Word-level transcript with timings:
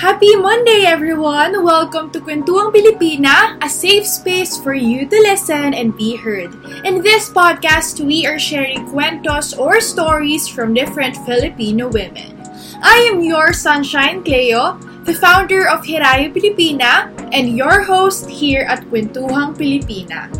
Happy 0.00 0.32
Monday, 0.32 0.88
everyone! 0.88 1.60
Welcome 1.60 2.08
to 2.16 2.24
Kwentuhang 2.24 2.72
Pilipina, 2.72 3.60
a 3.60 3.68
safe 3.68 4.08
space 4.08 4.56
for 4.56 4.72
you 4.72 5.04
to 5.04 5.16
listen 5.28 5.76
and 5.76 5.92
be 5.92 6.16
heard. 6.16 6.56
In 6.88 7.04
this 7.04 7.28
podcast, 7.28 8.00
we 8.00 8.24
are 8.24 8.40
sharing 8.40 8.88
cuentos 8.88 9.52
or 9.52 9.76
stories 9.76 10.48
from 10.48 10.72
different 10.72 11.20
Filipino 11.28 11.92
women. 11.92 12.32
I 12.80 13.12
am 13.12 13.20
your 13.20 13.52
Sunshine 13.52 14.24
Cleo, 14.24 14.80
the 15.04 15.12
founder 15.12 15.68
of 15.68 15.84
Hiraya 15.84 16.32
Pilipina, 16.32 17.12
and 17.36 17.52
your 17.52 17.84
host 17.84 18.24
here 18.24 18.64
at 18.64 18.88
Kwentuhang 18.88 19.52
Pilipina. 19.52 20.32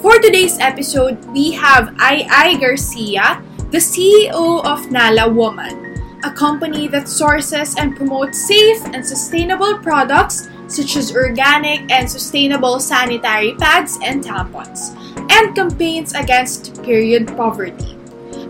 For 0.00 0.16
today's 0.16 0.56
episode, 0.64 1.20
we 1.36 1.52
have 1.52 1.92
Ai 2.00 2.24
Ai 2.32 2.56
Garcia, 2.56 3.44
the 3.68 3.84
CEO 3.84 4.64
of 4.64 4.88
Nala 4.88 5.28
Woman 5.28 5.93
a 6.24 6.30
company 6.30 6.88
that 6.88 7.08
sources 7.08 7.76
and 7.76 7.96
promotes 7.96 8.48
safe 8.48 8.82
and 8.86 9.04
sustainable 9.04 9.78
products 9.78 10.48
such 10.66 10.96
as 10.96 11.14
organic 11.14 11.90
and 11.92 12.10
sustainable 12.10 12.80
sanitary 12.80 13.54
pads 13.54 13.98
and 14.02 14.24
tampons, 14.24 14.96
and 15.30 15.54
campaigns 15.54 16.14
against 16.14 16.82
period 16.82 17.28
poverty. 17.36 17.96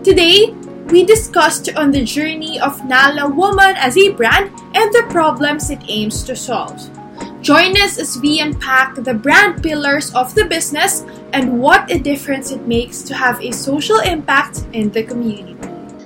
Today, 0.03 0.55
we 0.87 1.03
discussed 1.03 1.75
on 1.75 1.91
the 1.91 2.05
journey 2.05 2.59
of 2.59 2.85
Nala 2.85 3.27
Woman 3.27 3.75
as 3.77 3.97
a 3.97 4.11
brand 4.11 4.49
and 4.73 4.93
the 4.93 5.05
problems 5.09 5.69
it 5.69 5.81
aims 5.87 6.23
to 6.23 6.35
solve. 6.35 6.79
Join 7.41 7.77
us 7.77 7.99
as 7.99 8.17
we 8.21 8.39
unpack 8.39 8.95
the 8.95 9.13
brand 9.13 9.61
pillars 9.61 10.13
of 10.15 10.33
the 10.33 10.45
business 10.45 11.05
and 11.33 11.59
what 11.59 11.91
a 11.91 11.99
difference 11.99 12.51
it 12.51 12.65
makes 12.67 13.01
to 13.03 13.13
have 13.13 13.41
a 13.41 13.51
social 13.51 13.99
impact 13.99 14.65
in 14.73 14.89
the 14.91 15.03
community. 15.03 15.54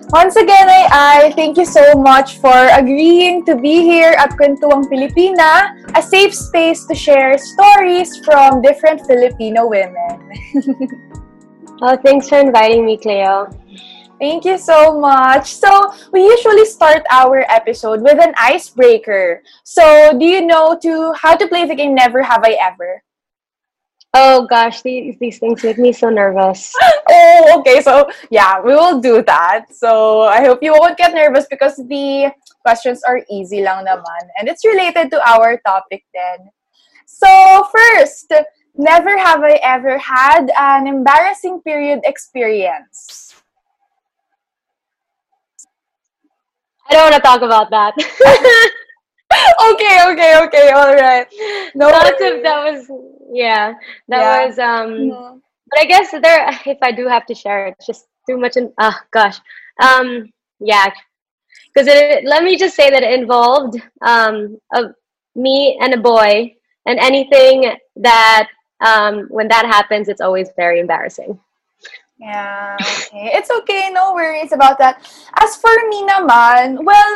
Once 0.10 0.36
again, 0.38 0.68
I, 0.68 0.90
I 0.92 1.32
thank 1.34 1.56
you 1.56 1.66
so 1.66 1.94
much 1.94 2.40
for 2.40 2.58
agreeing 2.74 3.46
to 3.46 3.56
be 3.56 3.86
here 3.86 4.16
at 4.18 4.32
Kwentuang 4.32 4.90
Pilipina, 4.90 5.78
a 5.94 6.02
safe 6.02 6.34
space 6.34 6.84
to 6.86 6.96
share 6.96 7.38
stories 7.38 8.18
from 8.26 8.60
different 8.64 9.06
Filipino 9.06 9.70
women. 9.70 10.18
oh, 11.84 11.96
thanks 12.02 12.28
for 12.28 12.40
inviting 12.40 12.88
me, 12.88 12.98
Cleo. 12.98 13.54
Thank 14.18 14.46
you 14.46 14.58
so 14.58 15.00
much. 15.00 15.54
So, 15.54 15.94
we 16.12 16.26
usually 16.26 16.66
start 16.66 17.06
our 17.12 17.46
episode 17.48 18.02
with 18.02 18.18
an 18.18 18.34
icebreaker. 18.36 19.44
So, 19.64 20.18
do 20.18 20.26
you 20.26 20.42
know 20.42 20.76
to 20.82 21.14
how 21.14 21.36
to 21.36 21.48
play 21.48 21.66
the 21.66 21.76
game 21.76 21.94
Never 21.94 22.24
Have 22.24 22.42
I 22.44 22.58
Ever? 22.58 23.04
Oh 24.14 24.48
gosh, 24.50 24.82
these 24.82 25.18
these 25.20 25.38
things 25.38 25.64
make 25.64 25.78
me 25.78 25.94
so 25.94 26.10
nervous. 26.10 26.74
oh, 27.10 27.60
okay. 27.60 27.80
So 27.82 28.10
yeah, 28.32 28.60
we 28.60 28.74
will 28.74 29.00
do 29.00 29.22
that. 29.24 29.70
So 29.70 30.22
I 30.22 30.42
hope 30.42 30.64
you 30.64 30.74
won't 30.74 30.98
get 30.98 31.14
nervous 31.14 31.46
because 31.50 31.78
the 31.78 32.34
questions 32.66 33.04
are 33.06 33.22
easy 33.30 33.62
lang 33.62 33.86
naman. 33.86 34.24
And 34.40 34.50
it's 34.50 34.66
related 34.66 35.12
to 35.12 35.22
our 35.30 35.62
topic 35.62 36.06
then. 36.14 36.50
So 37.06 37.30
first, 37.70 38.34
never 38.76 39.16
have 39.18 39.44
I 39.44 39.62
ever 39.62 39.98
had 40.00 40.50
an 40.58 40.88
embarrassing 40.88 41.62
period 41.62 42.02
experience. 42.04 43.36
I 46.90 46.94
don't 46.94 47.12
want 47.12 47.16
to 47.16 47.22
talk 47.22 47.42
about 47.46 47.70
that. 47.70 47.94
okay, 49.72 49.98
okay, 50.12 50.40
okay, 50.46 50.72
all 50.72 50.96
right. 50.96 51.28
No, 51.76 51.90
that 51.90 52.64
was 52.64 52.90
yeah, 53.32 53.74
that 54.08 54.22
yeah. 54.22 54.46
was 54.46 54.60
um. 54.60 54.90
Mm-hmm. 54.90 55.38
But 55.70 55.80
I 55.82 55.86
guess 55.86 56.12
there, 56.12 56.50
if 56.66 56.80
I 56.82 56.92
do 56.92 57.08
have 57.08 57.26
to 57.28 57.36
share, 57.36 57.68
it's 57.68 57.86
just 57.86 58.08
too 58.28 58.38
much. 58.38 58.58
In, 58.58 58.74
oh 58.80 58.98
gosh, 59.12 59.40
um, 59.82 60.32
yeah, 60.60 60.90
because 61.74 61.88
it. 61.88 62.26
let 62.26 62.44
me 62.44 62.58
just 62.58 62.76
say 62.76 62.90
that 62.90 63.04
it 63.04 63.20
involved 63.20 63.80
um 64.06 64.58
a, 64.74 64.86
me 65.36 65.78
and 65.82 65.94
a 65.94 65.98
boy, 65.98 66.56
and 66.86 67.00
anything 67.00 67.72
that 67.98 68.50
um 68.82 69.28
when 69.30 69.48
that 69.50 69.66
happens, 69.66 70.08
it's 70.08 70.22
always 70.22 70.50
very 70.56 70.80
embarrassing. 70.80 71.40
Yeah, 72.20 72.76
okay. 72.82 73.32
It's 73.32 73.50
okay, 73.50 73.90
no 73.94 74.14
worries 74.14 74.52
about 74.52 74.78
that. 74.80 75.08
As 75.40 75.56
for 75.56 75.72
me 75.88 76.04
naman, 76.04 76.84
well, 76.84 77.14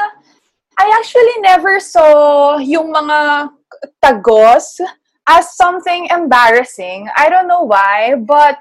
I 0.78 0.85
actually 1.00 1.38
never 1.41 1.79
saw 1.79 2.57
yung 2.57 2.91
mga 2.91 3.50
tagos 4.03 4.81
as 5.28 5.56
something 5.56 6.07
embarrassing. 6.11 7.07
I 7.16 7.29
don't 7.29 7.47
know 7.47 7.63
why, 7.63 8.16
but 8.17 8.59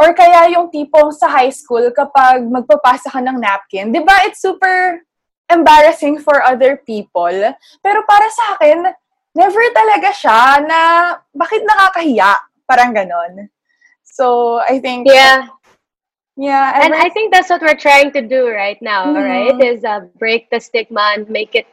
or 0.00 0.10
kaya 0.14 0.50
yung 0.50 0.70
tipong 0.70 1.14
sa 1.14 1.30
high 1.30 1.54
school 1.54 1.90
kapag 1.94 2.42
magpapasa 2.46 3.10
ka 3.10 3.20
ng 3.22 3.38
napkin, 3.38 3.94
'di 3.94 4.02
ba? 4.02 4.26
It's 4.26 4.42
super 4.42 5.02
embarrassing 5.50 6.18
for 6.18 6.40
other 6.42 6.80
people. 6.82 7.36
Pero 7.84 7.98
para 8.08 8.26
sa 8.32 8.44
akin, 8.56 8.90
never 9.36 9.64
talaga 9.74 10.10
siya 10.14 10.62
na 10.64 10.80
bakit 11.34 11.62
nakakahiya, 11.66 12.32
parang 12.64 12.94
ganon. 12.96 13.50
So, 14.06 14.58
I 14.62 14.78
think 14.78 15.10
Yeah. 15.10 15.50
Yeah, 16.36 16.80
and 16.82 16.94
I 16.94 17.08
think 17.10 17.32
that's 17.32 17.48
what 17.48 17.62
we're 17.62 17.76
trying 17.76 18.10
to 18.12 18.20
do 18.20 18.48
right 18.48 18.80
now, 18.82 19.06
mm-hmm. 19.06 19.22
right? 19.22 19.62
Is 19.62 19.84
uh, 19.84 20.00
break 20.18 20.50
the 20.50 20.58
stigma 20.58 21.12
and 21.14 21.28
make 21.28 21.54
it 21.54 21.66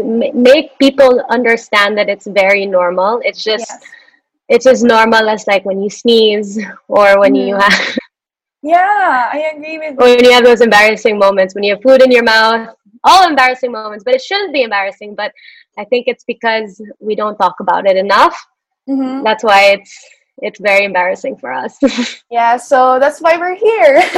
make 0.00 0.78
people 0.78 1.22
understand 1.28 1.98
that 1.98 2.08
it's 2.08 2.26
very 2.26 2.64
normal. 2.64 3.20
It's 3.22 3.44
just 3.44 3.66
yes. 3.68 3.84
it's 4.48 4.66
as 4.66 4.82
normal 4.82 5.28
as 5.28 5.46
like 5.46 5.66
when 5.66 5.82
you 5.82 5.90
sneeze 5.90 6.58
or 6.88 7.20
when 7.20 7.34
mm-hmm. 7.34 7.48
you 7.48 7.56
have. 7.56 7.98
Yeah, 8.62 9.30
I 9.32 9.52
agree 9.54 9.78
with. 9.78 9.94
Or 10.00 10.06
when 10.06 10.24
you 10.24 10.32
have 10.32 10.42
those 10.42 10.60
embarrassing 10.60 11.20
moments 11.20 11.54
when 11.54 11.62
you 11.62 11.74
have 11.74 11.82
food 11.82 12.02
in 12.02 12.10
your 12.10 12.24
mouth, 12.24 12.74
all 13.04 13.28
embarrassing 13.28 13.70
moments. 13.70 14.02
But 14.02 14.14
it 14.14 14.22
shouldn't 14.22 14.52
be 14.52 14.62
embarrassing. 14.62 15.14
But 15.14 15.30
I 15.78 15.84
think 15.84 16.08
it's 16.08 16.24
because 16.24 16.82
we 16.98 17.14
don't 17.14 17.36
talk 17.36 17.60
about 17.60 17.86
it 17.86 17.96
enough. 17.96 18.34
Mm-hmm. 18.88 19.22
That's 19.22 19.44
why 19.44 19.66
it's 19.74 19.96
it's 20.38 20.60
very 20.60 20.84
embarrassing 20.84 21.36
for 21.36 21.52
us. 21.52 21.78
yeah, 22.30 22.56
so 22.56 22.98
that's 23.00 23.20
why 23.20 23.36
we're 23.36 23.56
here. 23.56 24.02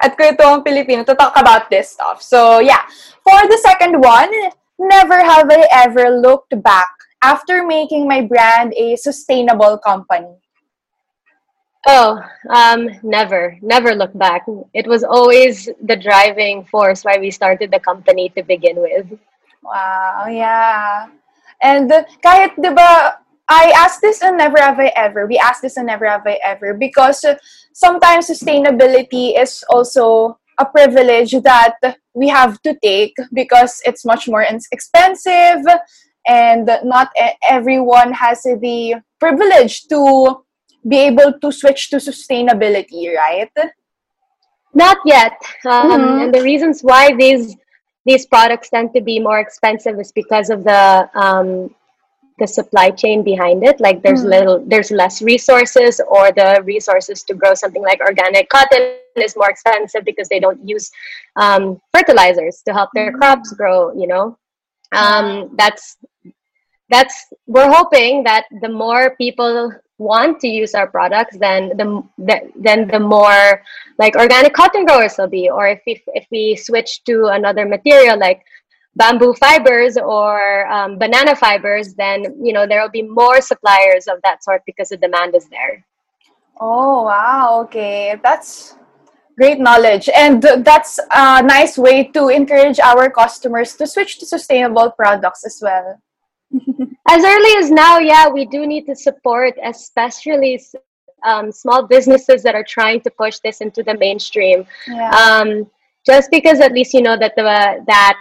At 0.00 0.16
Kwentuhang 0.16 0.64
Pilipino 0.64 1.04
to 1.04 1.14
talk 1.14 1.36
about 1.36 1.68
this 1.70 1.90
stuff. 1.90 2.22
So 2.22 2.60
yeah, 2.60 2.82
for 3.22 3.36
the 3.48 3.58
second 3.62 4.00
one, 4.00 4.32
never 4.78 5.20
have 5.20 5.50
I 5.50 5.68
ever 5.72 6.10
looked 6.10 6.60
back 6.62 6.88
after 7.22 7.64
making 7.64 8.08
my 8.08 8.22
brand 8.22 8.74
a 8.76 8.96
sustainable 8.96 9.78
company. 9.78 10.34
Oh, 11.86 12.20
um, 12.48 12.88
never, 13.02 13.58
never 13.60 13.94
look 13.94 14.16
back. 14.16 14.46
It 14.72 14.86
was 14.86 15.02
always 15.02 15.68
the 15.82 15.96
driving 15.96 16.64
force 16.64 17.02
why 17.02 17.18
we 17.18 17.30
started 17.30 17.72
the 17.72 17.80
company 17.80 18.30
to 18.36 18.42
begin 18.42 18.76
with. 18.80 19.18
Wow, 19.62 20.26
yeah. 20.30 21.06
And 21.62 21.90
kahit 22.22 22.54
'di 22.58 22.70
ba 22.74 23.21
I 23.52 23.70
ask 23.76 24.00
this 24.00 24.22
and 24.22 24.38
never 24.38 24.58
have 24.58 24.80
I 24.80 24.92
ever. 24.96 25.26
We 25.26 25.38
ask 25.38 25.60
this 25.60 25.76
and 25.76 25.86
never 25.86 26.06
have 26.06 26.26
I 26.26 26.38
ever 26.42 26.72
because 26.72 27.24
sometimes 27.74 28.28
sustainability 28.28 29.38
is 29.38 29.62
also 29.68 30.38
a 30.58 30.64
privilege 30.64 31.32
that 31.42 31.76
we 32.14 32.28
have 32.28 32.62
to 32.62 32.74
take 32.82 33.14
because 33.34 33.82
it's 33.84 34.06
much 34.06 34.26
more 34.26 34.46
expensive 34.72 35.64
and 36.26 36.70
not 36.84 37.10
everyone 37.46 38.12
has 38.12 38.42
the 38.42 38.94
privilege 39.20 39.86
to 39.88 40.42
be 40.88 40.98
able 40.98 41.38
to 41.40 41.52
switch 41.52 41.90
to 41.90 41.96
sustainability, 41.96 43.14
right? 43.14 43.52
Not 44.72 44.98
yet. 45.04 45.36
Um, 45.66 45.90
mm-hmm. 45.90 46.22
And 46.22 46.34
the 46.34 46.42
reasons 46.42 46.80
why 46.80 47.14
these 47.14 47.54
these 48.06 48.26
products 48.26 48.70
tend 48.70 48.94
to 48.94 49.00
be 49.00 49.20
more 49.20 49.38
expensive 49.38 50.00
is 50.00 50.10
because 50.10 50.50
of 50.50 50.64
the 50.64 51.08
um, 51.14 51.70
the 52.42 52.48
supply 52.48 52.90
chain 52.90 53.22
behind 53.22 53.62
it 53.62 53.80
like 53.80 54.02
there's 54.02 54.24
mm. 54.24 54.30
little 54.34 54.58
there's 54.66 54.90
less 54.90 55.22
resources 55.22 56.00
or 56.08 56.32
the 56.32 56.60
resources 56.64 57.22
to 57.22 57.34
grow 57.34 57.54
something 57.54 57.82
like 57.90 58.00
organic 58.00 58.48
cotton 58.48 58.96
is 59.16 59.36
more 59.36 59.48
expensive 59.48 60.04
because 60.04 60.28
they 60.28 60.40
don't 60.40 60.60
use 60.68 60.90
um, 61.36 61.80
fertilizers 61.94 62.62
to 62.66 62.72
help 62.72 62.90
their 62.94 63.12
mm. 63.12 63.18
crops 63.18 63.52
grow 63.52 63.92
you 63.94 64.08
know 64.08 64.36
um, 64.92 65.54
that's 65.56 65.96
that's 66.90 67.16
we're 67.46 67.72
hoping 67.72 68.24
that 68.24 68.44
the 68.60 68.68
more 68.68 69.14
people 69.16 69.72
want 69.98 70.40
to 70.40 70.48
use 70.48 70.74
our 70.74 70.88
products 70.88 71.36
then 71.38 71.68
the, 71.76 71.86
the 72.18 72.36
then 72.56 72.88
the 72.88 72.98
more 72.98 73.62
like 73.98 74.16
organic 74.16 74.52
cotton 74.52 74.84
growers 74.84 75.14
will 75.16 75.28
be 75.28 75.48
or 75.48 75.68
if 75.68 75.80
we 75.86 76.02
if 76.14 76.26
we 76.32 76.56
switch 76.56 77.04
to 77.04 77.26
another 77.38 77.64
material 77.66 78.18
like 78.18 78.42
bamboo 78.96 79.34
fibers 79.34 79.96
or 79.96 80.66
um, 80.70 80.98
banana 80.98 81.34
fibers, 81.34 81.94
then 81.94 82.24
you 82.42 82.52
know 82.52 82.66
there 82.66 82.82
will 82.82 82.90
be 82.90 83.02
more 83.02 83.40
suppliers 83.40 84.06
of 84.06 84.18
that 84.22 84.44
sort 84.44 84.62
because 84.66 84.90
the 84.90 84.96
demand 84.96 85.34
is 85.34 85.48
there. 85.48 85.84
Oh 86.60 87.04
wow! 87.04 87.60
Okay, 87.62 88.16
that's 88.22 88.76
Great 89.38 89.58
knowledge. 89.58 90.08
And 90.14 90.42
that's 90.42 90.98
a 91.10 91.42
nice 91.42 91.78
way 91.78 92.04
to 92.08 92.28
encourage 92.28 92.78
our 92.80 93.10
customers 93.10 93.74
to 93.76 93.86
switch 93.86 94.18
to 94.18 94.26
sustainable 94.26 94.90
products 94.90 95.44
as 95.46 95.58
well. 95.62 96.00
as 97.08 97.24
early 97.24 97.58
as 97.58 97.70
now, 97.70 97.98
yeah, 97.98 98.28
we 98.28 98.44
do 98.44 98.66
need 98.66 98.86
to 98.86 98.94
support, 98.94 99.54
especially 99.64 100.60
um, 101.24 101.50
small 101.50 101.86
businesses 101.86 102.42
that 102.42 102.54
are 102.54 102.64
trying 102.64 103.00
to 103.00 103.10
push 103.10 103.38
this 103.38 103.60
into 103.60 103.82
the 103.82 103.96
mainstream. 103.96 104.66
Yeah. 104.86 105.10
Um, 105.10 105.70
just 106.04 106.30
because 106.30 106.60
at 106.60 106.72
least 106.72 106.92
you 106.94 107.00
know 107.00 107.16
that 107.16 107.34
the 107.36 107.42
that 107.86 108.18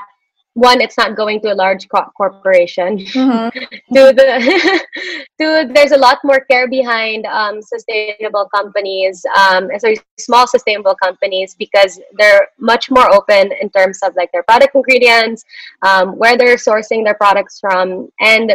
one 0.53 0.81
it's 0.81 0.97
not 0.97 1.15
going 1.15 1.39
to 1.39 1.53
a 1.53 1.55
large 1.55 1.87
co- 1.87 2.11
corporation 2.17 2.97
mm-hmm. 2.97 3.49
to 3.93 4.13
the 4.13 4.85
to 5.39 5.71
there's 5.73 5.91
a 5.91 5.97
lot 5.97 6.17
more 6.23 6.41
care 6.41 6.67
behind 6.67 7.25
um, 7.25 7.61
sustainable 7.61 8.49
companies 8.53 9.23
um, 9.37 9.69
sorry, 9.79 9.97
small 10.19 10.45
sustainable 10.45 10.95
companies 10.95 11.55
because 11.57 11.99
they're 12.17 12.47
much 12.59 12.91
more 12.91 13.09
open 13.13 13.51
in 13.61 13.69
terms 13.69 13.99
of 14.03 14.13
like 14.15 14.29
their 14.33 14.43
product 14.43 14.75
ingredients 14.75 15.43
um, 15.83 16.17
where 16.17 16.37
they're 16.37 16.57
sourcing 16.57 17.03
their 17.03 17.15
products 17.15 17.59
from 17.59 18.09
and 18.19 18.53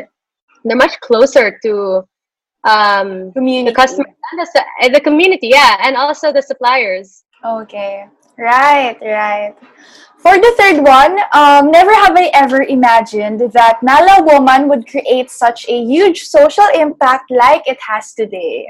they're 0.65 0.77
much 0.77 1.01
closer 1.01 1.59
to 1.63 2.07
um, 2.65 3.33
community. 3.33 3.71
the 3.71 3.75
customer 3.75 4.07
and 4.33 4.41
the, 4.41 4.99
the 4.99 5.01
community 5.01 5.49
yeah 5.49 5.77
and 5.81 5.97
also 5.97 6.31
the 6.31 6.43
suppliers 6.43 7.25
okay 7.43 8.07
right 8.37 8.99
right 9.01 9.55
for 10.26 10.37
the 10.38 10.55
third 10.58 10.82
one, 10.82 11.17
um, 11.34 11.70
never 11.70 11.94
have 11.94 12.17
I 12.17 12.31
ever 12.34 12.62
imagined 12.62 13.40
that 13.52 13.78
Nala 13.81 14.25
Woman 14.25 14.69
would 14.69 14.88
create 14.88 15.31
such 15.31 15.69
a 15.69 15.84
huge 15.84 16.25
social 16.25 16.67
impact 16.75 17.31
like 17.31 17.62
it 17.69 17.78
has 17.88 18.12
today. 18.12 18.67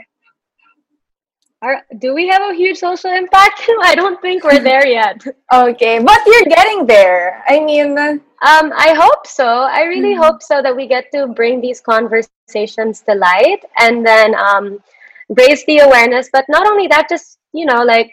Are, 1.63 1.81
do 1.97 2.13
we 2.13 2.29
have 2.29 2.43
a 2.43 2.55
huge 2.55 2.77
social 2.77 3.11
impact? 3.11 3.63
I 3.81 3.95
don't 3.95 4.21
think 4.21 4.45
we're 4.45 4.63
there 4.63 4.87
yet. 4.87 5.25
okay, 5.55 5.99
but 5.99 6.21
you're 6.27 6.51
getting 6.57 6.85
there. 6.85 7.43
I 7.49 7.61
mean, 7.61 7.97
um, 7.97 8.67
I 8.77 8.93
hope 8.95 9.27
so. 9.27 9.47
I 9.47 9.85
really 9.85 10.13
mm-hmm. 10.13 10.25
hope 10.25 10.43
so 10.43 10.61
that 10.61 10.77
we 10.77 10.87
get 10.87 11.07
to 11.15 11.27
bring 11.27 11.63
these 11.63 11.81
conversations 11.81 13.01
to 13.09 13.15
light 13.15 13.65
and 13.79 14.05
then 14.05 14.35
um, 14.35 14.79
raise 15.31 15.65
the 15.65 15.79
awareness. 15.79 16.29
But 16.31 16.45
not 16.51 16.67
only 16.67 16.87
that, 16.89 17.09
just 17.09 17.39
you 17.55 17.65
know, 17.65 17.83
like 17.83 18.13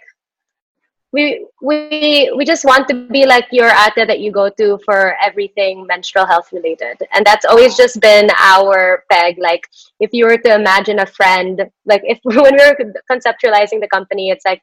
we 1.13 1.45
we 1.62 2.33
we 2.36 2.44
just 2.44 2.65
want 2.65 2.88
to 2.88 2.95
be 3.07 3.25
like 3.25 3.45
your 3.51 3.69
ate 3.69 4.07
that 4.07 4.19
you 4.19 4.31
go 4.31 4.50
to 4.50 4.80
for 4.83 5.15
everything 5.21 5.86
menstrual 5.86 6.25
health 6.25 6.51
related. 6.51 6.98
And 7.13 7.24
that's 7.24 7.45
always 7.45 7.77
just 7.77 8.01
been 8.01 8.30
our 8.39 9.06
peg. 9.12 9.38
Like 9.38 9.62
if 10.00 10.10
you 10.12 10.25
were 10.25 10.39
to 10.39 10.56
imagine 10.56 11.00
a 11.00 11.06
friend 11.06 11.62
like 11.86 12.01
if 12.04 12.19
when 12.24 12.56
we 12.56 12.63
were 12.65 12.77
conceptualizing 13.10 13.80
the 13.80 13.88
company 13.94 14.31
it's 14.31 14.45
like 14.45 14.62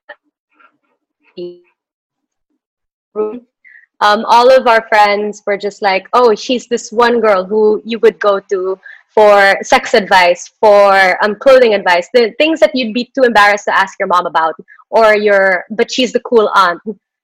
um, 4.00 4.24
all 4.24 4.50
of 4.50 4.66
our 4.66 4.86
friends 4.88 5.42
were 5.46 5.56
just 5.56 5.82
like 5.82 6.08
oh 6.12 6.34
she's 6.34 6.66
this 6.66 6.90
one 6.90 7.20
girl 7.20 7.44
who 7.44 7.80
you 7.84 7.98
would 8.00 8.18
go 8.18 8.40
to 8.40 8.78
for 9.10 9.56
sex 9.62 9.94
advice, 9.94 10.52
for 10.60 11.22
um, 11.24 11.34
clothing 11.34 11.74
advice, 11.74 12.08
the 12.14 12.32
things 12.38 12.60
that 12.60 12.70
you'd 12.74 12.94
be 12.94 13.10
too 13.14 13.24
embarrassed 13.24 13.64
to 13.64 13.76
ask 13.76 13.98
your 13.98 14.06
mom 14.06 14.26
about, 14.26 14.54
or 14.90 15.16
your, 15.16 15.64
but 15.70 15.90
she's 15.90 16.12
the 16.12 16.20
cool 16.20 16.50
aunt, 16.54 16.80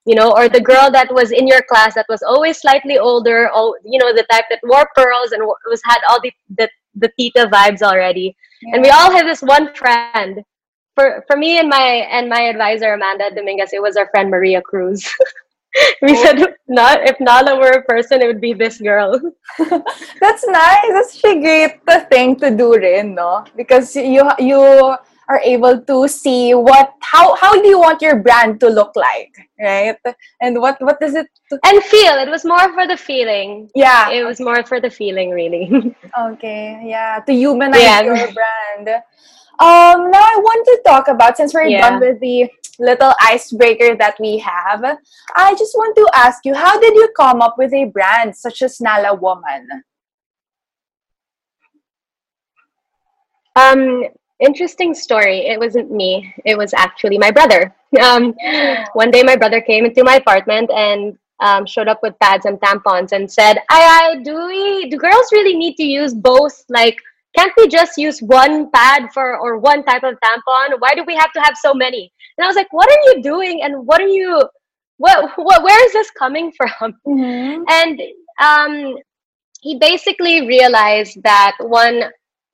you 0.07 0.15
know, 0.15 0.33
or 0.33 0.49
the 0.49 0.61
girl 0.61 0.91
that 0.91 1.13
was 1.13 1.33
in 1.33 1.47
your 1.47 1.63
class 1.63 1.95
that 1.95 2.07
was 2.09 2.23
always 2.23 2.61
slightly 2.61 2.99
older, 2.99 3.51
or, 3.53 3.79
you 3.85 3.99
know, 3.99 4.15
the 4.15 4.27
type 4.31 4.45
that 4.51 4.61
wore 4.63 4.89
pearls 4.95 5.33
and 5.33 5.45
was 5.45 5.81
had 5.85 5.99
all 6.09 6.21
the, 6.23 6.33
the, 6.57 6.69
the 6.95 7.11
tita 7.19 7.49
vibes 7.53 7.83
already. 7.83 8.37
Yeah. 8.63 8.75
And 8.75 8.83
we 8.83 8.91
all 8.91 9.11
have 9.11 9.27
this 9.27 9.43
one 9.43 9.75
friend. 9.75 10.43
For, 10.95 11.23
for 11.27 11.37
me 11.37 11.59
and 11.59 11.69
my 11.69 12.09
and 12.11 12.27
my 12.27 12.41
advisor 12.41 12.95
Amanda 12.95 13.31
Dominguez, 13.35 13.75
it 13.75 13.83
was 13.83 13.99
our 13.99 14.09
friend 14.09 14.31
Maria 14.31 14.63
Cruz. 14.63 15.07
we 16.03 16.13
oh. 16.13 16.23
said 16.23 16.55
not 16.69 17.03
if 17.03 17.21
Nala 17.21 17.59
were 17.59 17.71
a 17.71 17.83
person, 17.83 18.23
it 18.23 18.27
would 18.27 18.41
be 18.41 18.55
this 18.55 18.81
girl. 18.81 19.21
That's 19.59 20.47
nice. 20.47 20.89
That's 20.89 21.25
a 21.25 21.41
great 21.41 22.09
thing 22.09 22.37
to 22.41 22.51
do, 22.51 22.75
rin, 22.77 23.15
no? 23.15 23.45
Because 23.57 23.95
you 23.95 24.31
you 24.39 24.97
are 25.29 25.41
able 25.41 25.81
to 25.81 26.09
see 26.09 26.55
what 26.55 26.93
how 27.01 27.35
how 27.37 27.53
do 27.61 27.69
you 27.69 27.79
want 27.79 28.01
your 28.01 28.17
brand 28.23 28.61
to 28.61 28.69
look 28.69 28.95
like, 28.95 29.35
right? 29.61 29.97
And 30.41 30.61
what 30.61 30.81
what 30.81 31.01
does 31.01 31.15
it 31.15 31.27
to- 31.51 31.59
and 31.65 31.83
feel? 31.83 32.15
It 32.15 32.29
was 32.29 32.45
more 32.45 32.73
for 32.73 32.87
the 32.87 32.97
feeling. 32.97 33.71
Yeah, 33.75 34.11
it 34.11 34.25
was 34.25 34.41
more 34.41 34.63
for 34.65 34.81
the 34.81 34.91
feeling, 34.91 35.31
really. 35.31 35.95
okay, 36.19 36.83
yeah, 36.85 37.21
to 37.27 37.33
humanize 37.33 37.81
yeah. 37.81 38.03
your 38.03 38.17
brand. 38.33 39.03
Um, 39.59 40.11
now 40.11 40.21
I 40.21 40.37
want 40.39 40.67
to 40.67 40.83
talk 40.87 41.09
about 41.09 41.37
since 41.37 41.55
we're 41.55 41.65
yeah. 41.65 41.91
done 41.91 42.01
with 42.01 42.21
the 42.21 42.49
little 42.79 43.15
icebreaker 43.23 43.97
that 43.97 44.17
we 44.21 44.39
have. 44.39 44.85
I 45.35 45.55
just 45.55 45.75
want 45.75 45.97
to 45.97 46.09
ask 46.15 46.45
you, 46.45 46.55
how 46.55 46.79
did 46.79 46.95
you 46.95 47.09
come 47.17 47.41
up 47.41 47.57
with 47.57 47.73
a 47.73 47.87
brand 47.87 48.37
such 48.37 48.61
as 48.61 48.81
Nala 48.83 49.15
Woman? 49.15 49.67
Um, 53.57 54.05
interesting 54.41 54.95
story. 54.95 55.47
It 55.47 55.59
wasn't 55.59 55.91
me. 55.91 56.35
It 56.45 56.57
was 56.57 56.75
actually 56.75 57.19
my 57.19 57.31
brother. 57.31 57.75
Um, 58.03 58.35
one 58.93 59.11
day 59.11 59.23
my 59.23 59.37
brother 59.37 59.63
came 59.63 59.87
into 59.87 60.05
my 60.05 60.17
apartment 60.17 60.71
and 60.71 61.17
um, 61.41 61.65
showed 61.65 61.89
up 61.89 62.01
with 62.03 62.19
pads 62.19 62.45
and 62.45 62.61
tampons 62.61 63.13
and 63.13 63.31
said, 63.31 63.57
I, 63.71 64.17
I 64.19 64.23
do 64.23 64.47
we 64.47 64.91
do 64.91 64.99
girls 64.99 65.29
really 65.33 65.57
need 65.57 65.77
to 65.77 65.85
use 65.85 66.13
both 66.13 66.63
like 66.69 66.99
can't 67.37 67.53
we 67.57 67.69
just 67.69 67.99
use 67.99 68.21
one 68.21 68.71
pad 68.71 69.13
for 69.13 69.39
or 69.39 69.59
one 69.59 69.85
type 69.85 70.03
of 70.03 70.15
tampon 70.25 70.79
why 70.79 70.95
do 70.95 71.05
we 71.07 71.15
have 71.15 71.33
to 71.33 71.41
have 71.41 71.55
so 71.57 71.75
many 71.75 72.11
and 72.37 72.45
i 72.45 72.47
was 72.47 72.57
like 72.57 72.73
what 72.73 72.89
are 72.89 73.03
you 73.13 73.23
doing 73.23 73.63
and 73.63 73.87
what 73.87 74.01
are 74.01 74.09
you 74.09 74.43
what, 74.99 75.31
what 75.37 75.63
where 75.63 75.87
is 75.87 75.93
this 75.93 76.11
coming 76.13 76.51
from 76.57 76.95
mm-hmm. 77.07 77.63
and 77.69 78.01
um, 78.41 78.97
he 79.61 79.79
basically 79.79 80.47
realized 80.47 81.23
that 81.23 81.57
one 81.61 82.05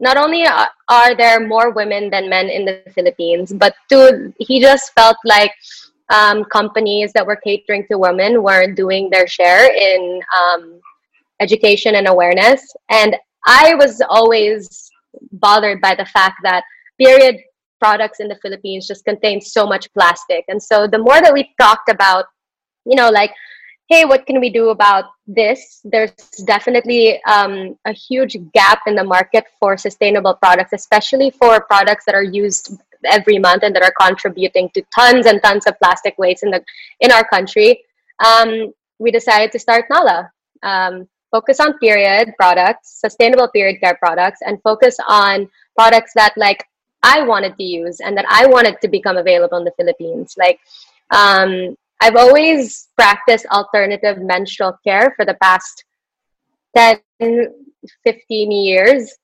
not 0.02 0.16
only 0.16 0.44
are 0.46 1.16
there 1.16 1.46
more 1.46 1.70
women 1.70 2.10
than 2.10 2.28
men 2.28 2.48
in 2.48 2.64
the 2.64 2.82
philippines 2.94 3.52
but 3.52 3.74
two 3.88 4.32
he 4.38 4.60
just 4.60 4.92
felt 4.94 5.16
like 5.24 5.52
um, 6.10 6.44
companies 6.44 7.12
that 7.14 7.26
were 7.26 7.36
catering 7.36 7.86
to 7.90 7.96
women 7.96 8.42
weren't 8.42 8.76
doing 8.76 9.08
their 9.08 9.26
share 9.26 9.72
in 9.72 10.20
um, 10.38 10.80
education 11.40 11.94
and 11.94 12.08
awareness 12.08 12.60
and 12.90 13.16
I 13.46 13.74
was 13.74 14.00
always 14.08 14.90
bothered 15.32 15.80
by 15.80 15.94
the 15.94 16.06
fact 16.06 16.36
that 16.42 16.64
period 16.98 17.36
products 17.80 18.20
in 18.20 18.28
the 18.28 18.36
Philippines 18.36 18.86
just 18.86 19.04
contain 19.04 19.40
so 19.40 19.66
much 19.66 19.92
plastic. 19.92 20.44
And 20.48 20.62
so 20.62 20.86
the 20.86 20.98
more 20.98 21.20
that 21.20 21.34
we 21.34 21.52
talked 21.60 21.88
about, 21.88 22.26
you 22.84 22.94
know, 22.94 23.10
like, 23.10 23.32
hey, 23.92 24.06
what 24.06 24.24
can 24.24 24.40
we 24.40 24.48
do 24.48 24.70
about 24.70 25.04
this? 25.26 25.80
There's 25.84 26.12
definitely 26.46 27.22
um, 27.24 27.76
a 27.84 27.92
huge 27.92 28.38
gap 28.54 28.80
in 28.86 28.94
the 28.94 29.04
market 29.04 29.44
for 29.60 29.76
sustainable 29.76 30.34
products, 30.36 30.72
especially 30.72 31.30
for 31.30 31.60
products 31.72 32.06
that 32.06 32.14
are 32.14 32.22
used 32.22 32.80
every 33.04 33.38
month 33.38 33.64
and 33.64 33.76
that 33.76 33.82
are 33.82 33.94
contributing 34.00 34.70
to 34.72 34.82
tons 34.98 35.26
and 35.26 35.42
tons 35.42 35.66
of 35.66 35.78
plastic 35.78 36.14
waste 36.16 36.42
in 36.42 36.50
the 36.50 36.64
in 37.00 37.12
our 37.12 37.26
country. 37.28 37.82
Um, 38.24 38.72
we 38.98 39.10
decided 39.10 39.52
to 39.52 39.58
start 39.58 39.84
Nala. 39.90 40.30
Um, 40.62 41.06
focus 41.30 41.60
on 41.60 41.78
period 41.78 42.32
products, 42.38 42.98
sustainable 42.98 43.48
period 43.48 43.78
care 43.82 43.96
products, 43.96 44.40
and 44.46 44.62
focus 44.62 44.96
on 45.06 45.50
products 45.76 46.12
that 46.14 46.32
like 46.38 46.64
I 47.02 47.22
wanted 47.24 47.58
to 47.58 47.64
use 47.64 48.00
and 48.00 48.16
that 48.16 48.26
I 48.30 48.46
wanted 48.46 48.80
to 48.80 48.88
become 48.88 49.18
available 49.18 49.58
in 49.58 49.64
the 49.64 49.76
Philippines. 49.76 50.34
Like, 50.38 50.60
um, 51.10 51.76
I've 52.02 52.16
always 52.16 52.88
practiced 52.96 53.46
alternative 53.46 54.18
menstrual 54.18 54.76
care 54.84 55.14
for 55.16 55.24
the 55.24 55.34
past 55.34 55.84
10, 56.76 56.98
15 58.04 58.52
years. 58.52 59.14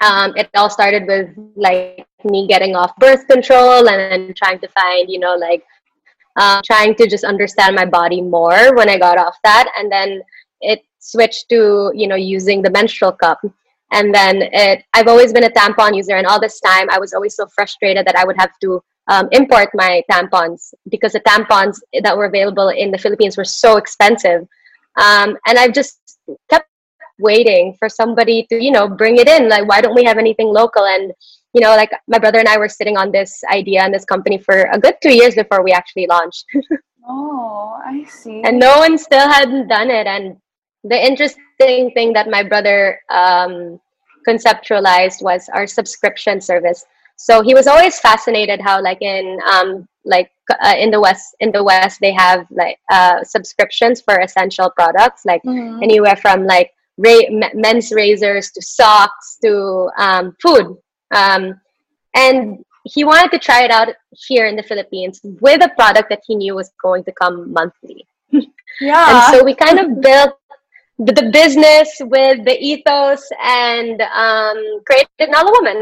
Um, 0.00 0.32
it 0.36 0.48
all 0.54 0.70
started 0.70 1.06
with 1.06 1.28
like 1.56 2.06
me 2.24 2.46
getting 2.46 2.76
off 2.76 2.96
birth 2.98 3.26
control 3.26 3.88
and 3.88 3.98
then 4.12 4.34
trying 4.36 4.60
to 4.60 4.68
find, 4.68 5.10
you 5.10 5.18
know, 5.18 5.34
like 5.34 5.64
uh, 6.36 6.62
trying 6.64 6.94
to 6.94 7.08
just 7.08 7.24
understand 7.24 7.74
my 7.74 7.84
body 7.84 8.22
more 8.22 8.76
when 8.76 8.88
I 8.88 8.96
got 8.96 9.18
off 9.18 9.34
that. 9.42 9.66
And 9.76 9.90
then 9.90 10.22
it 10.60 10.82
switched 11.00 11.48
to 11.48 11.90
you 11.94 12.06
know 12.06 12.14
using 12.14 12.62
the 12.62 12.70
menstrual 12.70 13.12
cup 13.12 13.40
and 13.92 14.14
then 14.14 14.42
it 14.52 14.84
i've 14.92 15.08
always 15.08 15.32
been 15.32 15.44
a 15.44 15.50
tampon 15.50 15.96
user 15.96 16.16
and 16.16 16.26
all 16.26 16.38
this 16.38 16.60
time 16.60 16.88
i 16.90 16.98
was 16.98 17.14
always 17.14 17.34
so 17.34 17.46
frustrated 17.54 18.06
that 18.06 18.16
i 18.16 18.24
would 18.24 18.36
have 18.38 18.52
to 18.60 18.82
um, 19.10 19.28
import 19.32 19.68
my 19.74 20.02
tampons 20.10 20.72
because 20.90 21.12
the 21.12 21.20
tampons 21.20 21.76
that 22.02 22.16
were 22.16 22.26
available 22.26 22.68
in 22.68 22.90
the 22.90 22.98
philippines 22.98 23.36
were 23.36 23.44
so 23.62 23.76
expensive. 23.76 24.42
Um, 24.96 25.36
and 25.46 25.58
i've 25.58 25.74
just 25.74 26.00
kept 26.48 26.66
waiting 27.18 27.76
for 27.78 27.88
somebody 27.88 28.46
to 28.48 28.62
you 28.62 28.70
know 28.70 28.88
bring 28.88 29.18
it 29.18 29.28
in. 29.28 29.48
Like 29.48 29.68
why 29.68 29.80
don't 29.80 29.94
we 29.94 30.04
have 30.04 30.18
anything 30.18 30.48
local? 30.48 30.84
And 30.84 31.12
you 31.52 31.60
know 31.60 31.76
like 31.76 31.90
my 32.08 32.18
brother 32.18 32.38
and 32.38 32.48
i 32.48 32.56
were 32.56 32.68
sitting 32.68 32.96
on 32.96 33.10
this 33.10 33.42
idea 33.52 33.82
and 33.82 33.92
this 33.92 34.04
company 34.04 34.38
for 34.38 34.56
a 34.72 34.78
good 34.78 34.94
two 35.02 35.14
years 35.14 35.34
before 35.34 35.62
we 35.62 35.72
actually 35.72 36.06
launched. 36.06 36.44
Oh 37.12 37.80
i 37.84 38.04
see. 38.04 38.42
And 38.44 38.58
no 38.58 38.78
one 38.78 38.98
still 38.98 39.28
hadn't 39.28 39.68
done 39.68 39.90
it. 39.90 40.06
And 40.06 40.36
the 40.84 40.96
interesting 40.96 41.90
thing 41.92 42.12
that 42.12 42.28
my 42.28 42.42
brother 42.42 43.00
um, 43.10 43.80
conceptualized 44.28 45.22
was 45.22 45.48
our 45.52 45.66
subscription 45.66 46.40
service. 46.40 46.84
So 47.26 47.42
he 47.48 47.52
was 47.58 47.66
always 47.72 47.96
fascinated 48.08 48.58
how 48.68 48.76
like 48.88 49.02
in 49.02 49.26
um, 49.54 49.68
like 50.14 50.30
uh, 50.66 50.74
in 50.84 50.90
the 50.94 51.00
west 51.06 51.26
in 51.44 51.50
the 51.56 51.62
west 51.70 51.96
they 52.04 52.12
have 52.24 52.40
like 52.62 52.78
uh, 52.96 53.18
subscriptions 53.34 53.96
for 54.06 54.14
essential 54.26 54.68
products 54.80 55.22
like 55.30 55.42
Mhm. 55.44 55.82
anywhere 55.86 56.16
from 56.24 56.38
like 56.54 56.70
ra- 57.06 57.30
men's 57.64 57.88
razors 58.00 58.46
to 58.54 58.60
socks 58.62 59.26
to 59.44 59.52
um, 60.06 60.24
food 60.42 60.66
um, 61.20 61.42
and 62.24 62.64
he 62.94 63.04
wanted 63.10 63.30
to 63.34 63.38
try 63.48 63.60
it 63.66 63.70
out 63.78 63.88
here 64.28 64.46
in 64.50 64.56
the 64.56 64.66
philippines 64.70 65.20
with 65.46 65.60
a 65.62 65.70
product 65.80 66.08
that 66.12 66.22
he 66.26 66.34
knew 66.40 66.54
was 66.62 66.70
going 66.86 67.04
to 67.08 67.12
come 67.22 67.36
monthly 67.58 68.00
Yeah. 68.90 69.06
and 69.10 69.18
so 69.32 69.44
we 69.48 69.54
kind 69.54 69.78
of 69.82 69.86
built 70.08 70.32
the, 71.06 71.12
the 71.20 71.28
business 71.40 71.88
with 72.16 72.38
the 72.48 72.56
ethos 72.70 73.22
and 73.42 73.96
um, 74.24 74.58
created 74.86 75.28
Nala 75.34 75.50
Woman. 75.58 75.78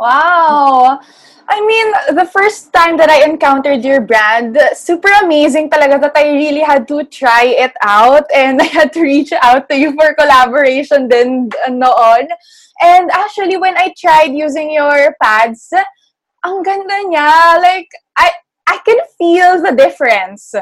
Wow! 0.00 0.98
I 1.46 1.60
mean, 1.60 2.16
the 2.16 2.24
first 2.24 2.72
time 2.72 2.96
that 2.96 3.10
I 3.10 3.22
encountered 3.28 3.84
your 3.84 4.00
brand, 4.00 4.56
super 4.72 5.10
amazing 5.22 5.68
talaga 5.68 6.00
that 6.00 6.16
I 6.16 6.32
really 6.32 6.64
had 6.64 6.88
to 6.88 7.04
try 7.04 7.44
it 7.44 7.72
out 7.84 8.24
and 8.34 8.62
I 8.64 8.64
had 8.64 8.94
to 8.94 9.02
reach 9.02 9.30
out 9.32 9.68
to 9.68 9.76
you 9.76 9.92
for 9.92 10.14
collaboration 10.14 11.06
then 11.08 11.50
uh, 11.66 11.70
noon. 11.70 12.28
And 12.80 13.10
actually, 13.10 13.58
when 13.58 13.76
I 13.76 13.92
tried 13.92 14.32
using 14.32 14.72
your 14.72 15.14
pads, 15.22 15.68
ang 16.46 16.62
ganda 16.62 16.96
niya. 17.04 17.60
Like, 17.60 17.92
I, 18.16 18.30
I 18.68 18.78
can 18.86 19.04
feel 19.18 19.60
the 19.60 19.76
difference. 19.76 20.54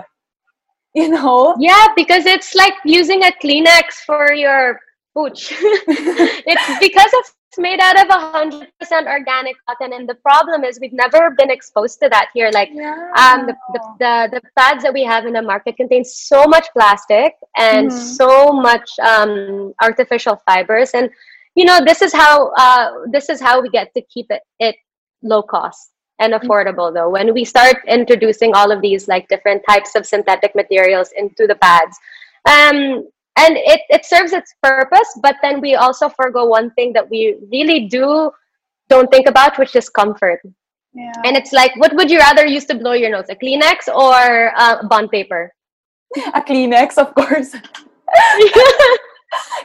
You 0.96 1.10
know? 1.10 1.54
Yeah, 1.60 1.94
because 1.94 2.26
it's 2.26 2.56
like 2.56 2.74
using 2.84 3.22
a 3.22 3.30
Kleenex 3.40 4.02
for 4.04 4.32
your 4.32 4.80
pooch. 5.14 5.54
it's 5.62 6.78
because 6.80 7.12
it's 7.48 7.58
made 7.58 7.80
out 7.80 7.98
of 7.98 8.08
100% 8.08 8.66
organic 9.06 9.56
cotton. 9.66 9.94
And 9.94 10.08
the 10.08 10.16
problem 10.16 10.64
is 10.64 10.78
we've 10.80 10.92
never 10.92 11.30
been 11.30 11.50
exposed 11.50 11.98
to 12.00 12.08
that 12.10 12.28
here. 12.34 12.50
Like, 12.52 12.68
um, 13.16 13.46
the, 13.46 13.56
the, 13.72 13.80
the, 13.98 14.28
the 14.34 14.42
pads 14.56 14.82
that 14.82 14.92
we 14.92 15.02
have 15.04 15.24
in 15.24 15.32
the 15.32 15.40
market 15.40 15.76
contain 15.76 16.04
so 16.04 16.44
much 16.44 16.66
plastic 16.74 17.34
and 17.56 17.88
Mhm. 17.88 17.92
so 17.92 18.52
much 18.52 18.88
um, 19.02 19.72
artificial 19.82 20.36
fibers. 20.44 20.90
And, 20.92 21.08
you 21.54 21.64
know, 21.64 21.80
this 21.84 22.02
is 22.02 22.12
how, 22.12 22.48
uh, 22.58 22.90
this 23.10 23.30
is 23.30 23.40
how 23.40 23.62
we 23.62 23.70
get 23.70 23.94
to 23.94 24.02
keep 24.02 24.26
it, 24.30 24.42
it 24.60 24.76
low 25.22 25.42
cost 25.42 25.90
and 26.20 26.34
affordable 26.34 26.92
though 26.92 27.08
when 27.08 27.32
we 27.32 27.44
start 27.44 27.76
introducing 27.86 28.52
all 28.54 28.70
of 28.70 28.80
these 28.82 29.08
like 29.08 29.26
different 29.28 29.62
types 29.68 29.94
of 29.94 30.04
synthetic 30.06 30.54
materials 30.54 31.10
into 31.16 31.46
the 31.46 31.54
pads 31.56 31.96
um 32.48 33.06
and 33.38 33.56
it, 33.56 33.80
it 33.88 34.04
serves 34.04 34.32
its 34.32 34.54
purpose 34.62 35.08
but 35.22 35.36
then 35.42 35.60
we 35.60 35.74
also 35.74 36.08
forego 36.08 36.44
one 36.44 36.70
thing 36.72 36.92
that 36.92 37.08
we 37.08 37.36
really 37.52 37.86
do 37.86 38.30
don't 38.88 39.10
think 39.10 39.28
about 39.28 39.58
which 39.58 39.76
is 39.76 39.88
comfort 39.88 40.40
yeah. 40.94 41.12
and 41.24 41.36
it's 41.36 41.52
like 41.52 41.74
what 41.76 41.94
would 41.94 42.10
you 42.10 42.18
rather 42.18 42.46
use 42.46 42.64
to 42.64 42.74
blow 42.74 42.92
your 42.92 43.10
nose 43.10 43.26
a 43.30 43.36
kleenex 43.36 43.88
or 43.88 44.52
uh, 44.56 44.86
bond 44.88 45.10
paper 45.10 45.52
a 46.34 46.42
Kleenex, 46.42 46.98
of 46.98 47.14
course. 47.14 47.54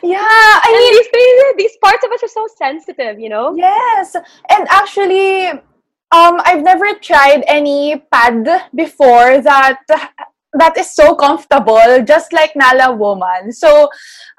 Yeah, 0.03 0.19
I 0.19 0.75
mean, 0.77 0.91
these 0.91 1.07
things 1.07 1.53
these 1.55 1.77
parts 1.81 2.03
of 2.03 2.11
us 2.11 2.21
are 2.21 2.27
so 2.27 2.45
sensitive 2.57 3.17
you 3.17 3.29
know 3.29 3.55
Yes, 3.55 4.13
and 4.13 4.67
actually, 4.69 5.47
um, 5.47 6.41
I've 6.43 6.61
never 6.61 6.93
tried 6.95 7.45
any 7.47 8.03
pad 8.11 8.69
before 8.75 9.39
that 9.39 9.79
that 10.53 10.77
is 10.77 10.93
so 10.93 11.15
comfortable, 11.15 12.03
just 12.05 12.31
like 12.33 12.55
Nala 12.55 12.93
Woman. 12.93 13.51
So, 13.51 13.89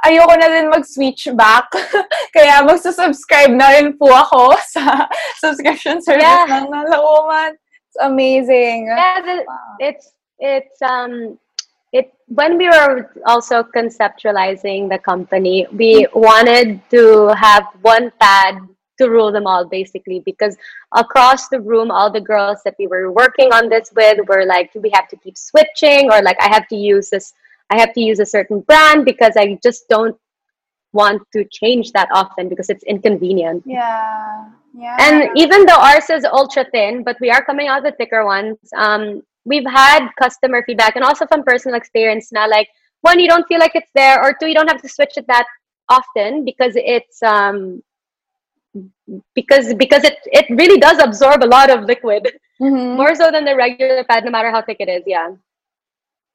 ayoko 0.07 0.35
na 0.39 0.47
din 0.49 0.71
mag-switch 0.71 1.29
back. 1.35 1.67
Kaya 2.35 2.63
magsusubscribe 2.63 3.51
na 3.55 3.75
rin 3.75 3.99
po 3.99 4.11
ako 4.11 4.55
sa 4.75 5.09
subscription 5.43 5.99
service 6.03 6.23
Yeah. 6.23 6.47
ng 6.49 6.71
Nala 6.71 6.99
Woman. 7.03 7.59
It's 7.91 7.99
amazing. 8.01 8.87
yeah 8.91 9.21
the, 9.23 9.35
Wow. 9.47 9.77
it's 9.79 10.07
it's 10.43 10.83
um 10.83 11.39
it 11.95 12.11
when 12.27 12.59
we 12.59 12.67
were 12.67 13.07
also 13.23 13.63
conceptualizing 13.63 14.91
the 14.91 14.99
company 14.99 15.63
we 15.71 16.03
wanted 16.11 16.83
to 16.91 17.31
have 17.39 17.71
one 17.87 18.11
pad 18.19 18.59
to 18.99 19.09
rule 19.11 19.33
them 19.33 19.47
all 19.47 19.65
basically 19.65 20.21
because 20.21 20.57
across 20.97 21.49
the 21.49 21.61
room 21.61 21.91
all 21.91 22.11
the 22.11 22.21
girls 22.21 22.59
that 22.65 22.75
we 22.79 22.87
were 22.87 23.11
working 23.13 23.53
on 23.53 23.69
this 23.69 23.93
with 23.97 24.19
were 24.29 24.45
like 24.45 24.73
do 24.73 24.81
we 24.81 24.91
have 24.95 25.09
to 25.09 25.17
keep 25.17 25.37
switching 25.37 26.11
or 26.13 26.23
like 26.23 26.37
i 26.41 26.49
have 26.49 26.67
to 26.69 26.77
use 26.77 27.11
this 27.11 27.33
i 27.71 27.79
have 27.79 27.93
to 27.93 28.01
use 28.01 28.21
a 28.21 28.27
certain 28.27 28.61
brand 28.61 29.05
because 29.05 29.37
i 29.37 29.59
just 29.63 29.89
don't 29.89 30.17
want 30.93 31.21
to 31.33 31.45
change 31.51 31.91
that 31.93 32.09
often 32.13 32.49
because 32.49 32.71
it's 32.71 32.85
inconvenient 32.85 33.63
Yeah. 33.67 34.49
Yeah. 34.77 34.97
and 35.01 35.31
even 35.37 35.67
though 35.67 35.79
ours 35.79 36.09
is 36.11 36.25
ultra 36.25 36.65
thin, 36.73 37.05
but 37.05 37.17
we 37.21 37.31
are 37.31 37.45
coming 37.45 37.69
out 37.69 37.85
with 37.85 37.97
thicker 37.97 38.25
ones, 38.25 38.57
um, 38.77 39.23
we've 39.45 39.67
had 39.67 40.09
customer 40.21 40.65
feedback 40.67 40.97
and 40.97 41.05
also 41.05 41.27
from 41.27 41.45
personal 41.45 41.77
experience 41.77 42.33
now, 42.33 42.49
like 42.49 42.69
one, 43.03 43.21
you 43.21 43.29
don't 43.29 43.47
feel 43.47 43.61
like 43.61 43.73
it's 43.75 43.91
there, 43.95 44.21
or 44.23 44.35
two, 44.35 44.47
you 44.49 44.55
don't 44.55 44.67
have 44.69 44.83
to 44.83 44.89
switch 44.89 45.13
it 45.17 45.27
that 45.29 45.47
often 45.89 46.45
because 46.45 46.73
it's 46.77 47.23
um 47.23 47.83
because 49.35 49.75
because 49.75 50.05
it 50.05 50.19
it 50.27 50.47
really 50.51 50.79
does 50.79 50.99
absorb 50.99 51.43
a 51.43 51.47
lot 51.47 51.71
of 51.71 51.85
liquid 51.85 52.29
Mhm. 52.61 52.97
more 53.01 53.15
so 53.15 53.31
than 53.31 53.45
the 53.45 53.57
regular 53.57 54.05
pad, 54.05 54.25
no 54.25 54.31
matter 54.31 54.51
how 54.51 54.63
thick 54.63 54.77
it 54.81 54.89
is. 54.89 55.03
Yeah, 55.07 55.31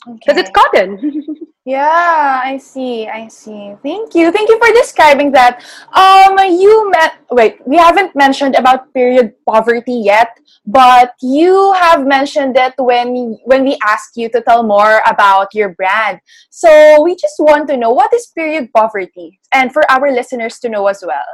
because 0.06 0.38
Okay. 0.38 0.42
it's 0.42 0.52
cotton. 0.52 1.00
Yeah, 1.66 2.42
I 2.44 2.58
see. 2.58 3.06
I 3.08 3.28
see. 3.28 3.76
Thank 3.84 4.16
you. 4.16 4.32
Thank 4.32 4.50
you 4.50 4.58
for 4.58 4.74
describing 4.74 5.32
that. 5.34 5.62
Um, 5.94 6.34
you 6.50 6.90
met. 6.90 7.20
Wait, 7.30 7.60
we 7.68 7.78
haven't 7.78 8.16
mentioned 8.16 8.56
about 8.56 8.92
period 8.92 9.34
poverty 9.46 9.94
yet, 9.94 10.30
but 10.66 11.14
you 11.22 11.74
have 11.74 12.08
mentioned 12.08 12.58
it 12.58 12.74
when 12.80 13.38
when 13.46 13.66
we 13.66 13.78
asked 13.86 14.18
you 14.18 14.30
to 14.30 14.42
tell 14.42 14.64
more 14.64 15.04
about 15.06 15.54
your 15.54 15.76
brand. 15.76 16.20
So 16.50 17.04
we 17.04 17.14
just 17.16 17.38
want 17.38 17.68
to 17.70 17.78
know 17.78 17.92
what 17.92 18.12
is 18.16 18.26
period 18.34 18.72
poverty, 18.74 19.38
and 19.54 19.72
for 19.72 19.84
our 19.92 20.10
listeners 20.12 20.58
to 20.66 20.70
know 20.70 20.88
as 20.88 21.04
well. 21.06 21.28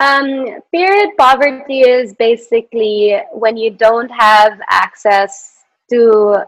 Um, 0.00 0.62
period 0.72 1.10
poverty 1.18 1.80
is 1.80 2.14
basically 2.14 3.20
when 3.32 3.58
you 3.58 3.70
don't 3.70 4.08
have 4.08 4.58
access 4.70 5.58
to 5.90 6.46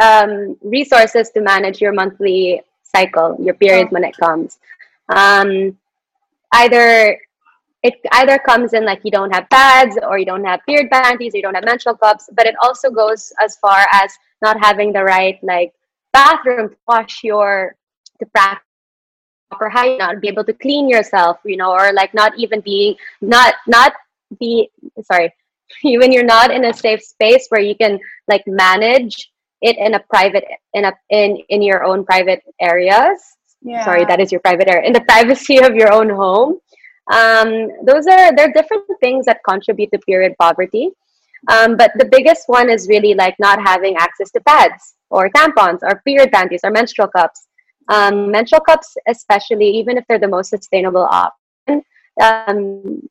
um, 0.00 0.56
resources 0.62 1.30
to 1.30 1.40
manage 1.40 1.80
your 1.80 1.92
monthly 1.92 2.62
cycle, 2.84 3.36
your 3.40 3.54
period 3.54 3.90
when 3.90 4.04
it 4.04 4.16
comes. 4.16 4.58
Um, 5.08 5.76
either 6.52 7.18
it 7.82 7.94
either 8.12 8.38
comes 8.38 8.74
in 8.74 8.84
like 8.84 9.00
you 9.02 9.10
don't 9.10 9.34
have 9.34 9.50
pads 9.50 9.98
or 10.06 10.16
you 10.16 10.24
don't 10.24 10.44
have 10.44 10.60
period 10.64 10.88
panties 10.88 11.34
or 11.34 11.38
you 11.38 11.42
don't 11.42 11.54
have 11.54 11.64
menstrual 11.64 11.96
cups, 11.96 12.30
but 12.32 12.46
it 12.46 12.54
also 12.62 12.90
goes 12.90 13.32
as 13.42 13.56
far 13.56 13.86
as 13.92 14.12
not 14.40 14.56
having 14.62 14.92
the 14.92 15.02
right 15.02 15.38
like 15.42 15.72
bathroom 16.12 16.68
to 16.68 16.76
wash 16.86 17.24
your 17.24 17.74
to 18.20 18.26
practice 18.26 18.71
proper 19.52 19.68
hygiene, 19.68 19.98
not 19.98 20.20
be 20.20 20.28
able 20.28 20.44
to 20.44 20.52
clean 20.52 20.88
yourself, 20.88 21.38
you 21.44 21.56
know, 21.56 21.72
or 21.72 21.92
like 21.92 22.14
not 22.14 22.32
even 22.38 22.60
being 22.60 22.94
not 23.20 23.54
not 23.66 23.92
be 24.40 24.70
sorry, 25.02 25.32
when 25.82 26.12
you're 26.12 26.24
not 26.24 26.50
in 26.50 26.64
a 26.64 26.72
safe 26.72 27.02
space 27.02 27.46
where 27.48 27.60
you 27.60 27.76
can 27.76 27.98
like 28.28 28.44
manage 28.46 29.30
it 29.60 29.76
in 29.78 29.94
a 29.94 30.00
private 30.10 30.44
in 30.74 30.84
a 30.86 30.92
in 31.10 31.36
in 31.48 31.62
your 31.62 31.84
own 31.84 32.04
private 32.04 32.42
areas. 32.60 33.20
Yeah. 33.64 33.84
Sorry, 33.84 34.04
that 34.06 34.20
is 34.20 34.32
your 34.32 34.40
private 34.40 34.68
area 34.68 34.86
in 34.86 34.92
the 34.92 35.00
privacy 35.12 35.58
of 35.58 35.74
your 35.74 35.92
own 35.92 36.08
home. 36.08 36.58
Um, 37.12 37.68
those 37.84 38.06
are 38.06 38.34
there 38.34 38.48
are 38.48 38.52
different 38.52 38.84
things 39.00 39.26
that 39.26 39.40
contribute 39.48 39.90
to 39.92 39.98
period 39.98 40.34
poverty. 40.40 40.90
Um, 41.50 41.76
but 41.76 41.90
the 41.98 42.04
biggest 42.04 42.44
one 42.46 42.70
is 42.70 42.88
really 42.88 43.14
like 43.14 43.34
not 43.40 43.58
having 43.66 43.96
access 43.96 44.30
to 44.30 44.40
pads 44.40 44.94
or 45.10 45.28
tampons 45.30 45.80
or 45.82 46.00
period 46.06 46.30
panties 46.30 46.60
or 46.62 46.70
menstrual 46.70 47.08
cups. 47.08 47.48
Um, 47.88 48.30
menstrual 48.30 48.60
cups, 48.60 48.96
especially, 49.08 49.68
even 49.68 49.98
if 49.98 50.04
they're 50.08 50.18
the 50.18 50.28
most 50.28 50.50
sustainable 50.50 51.08
option, 51.10 51.82
um, 52.20 53.02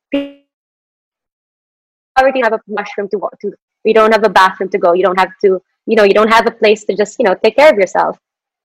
already 2.20 2.42
have 2.42 2.54
a 2.54 2.60
washroom 2.68 3.10
to 3.10 3.20
to. 3.42 3.54
You 3.84 3.94
don't 3.94 4.12
have 4.12 4.24
a 4.24 4.30
bathroom 4.30 4.70
to 4.70 4.78
go. 4.78 4.94
You 4.94 5.04
don't 5.04 5.20
have 5.20 5.32
to, 5.44 5.62
you 5.88 5.96
know, 5.96 6.04
you 6.04 6.14
don't 6.14 6.32
have 6.32 6.48
a 6.48 6.52
place 6.52 6.84
to 6.86 6.96
just, 6.96 7.18
you 7.20 7.26
know, 7.26 7.36
take 7.44 7.56
care 7.56 7.72
of 7.72 7.78
yourself. 7.78 8.18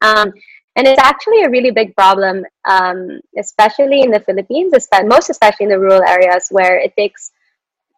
Um, 0.02 0.32
and 0.76 0.86
it's 0.86 1.00
actually 1.00 1.42
a 1.42 1.50
really 1.50 1.70
big 1.70 1.96
problem, 1.96 2.44
um, 2.68 3.20
especially 3.38 4.02
in 4.02 4.10
the 4.10 4.20
Philippines, 4.20 4.75
most 5.04 5.30
especially 5.30 5.64
in 5.64 5.70
the 5.70 5.78
rural 5.78 6.02
areas 6.02 6.48
where 6.50 6.78
it 6.78 6.94
takes 6.96 7.32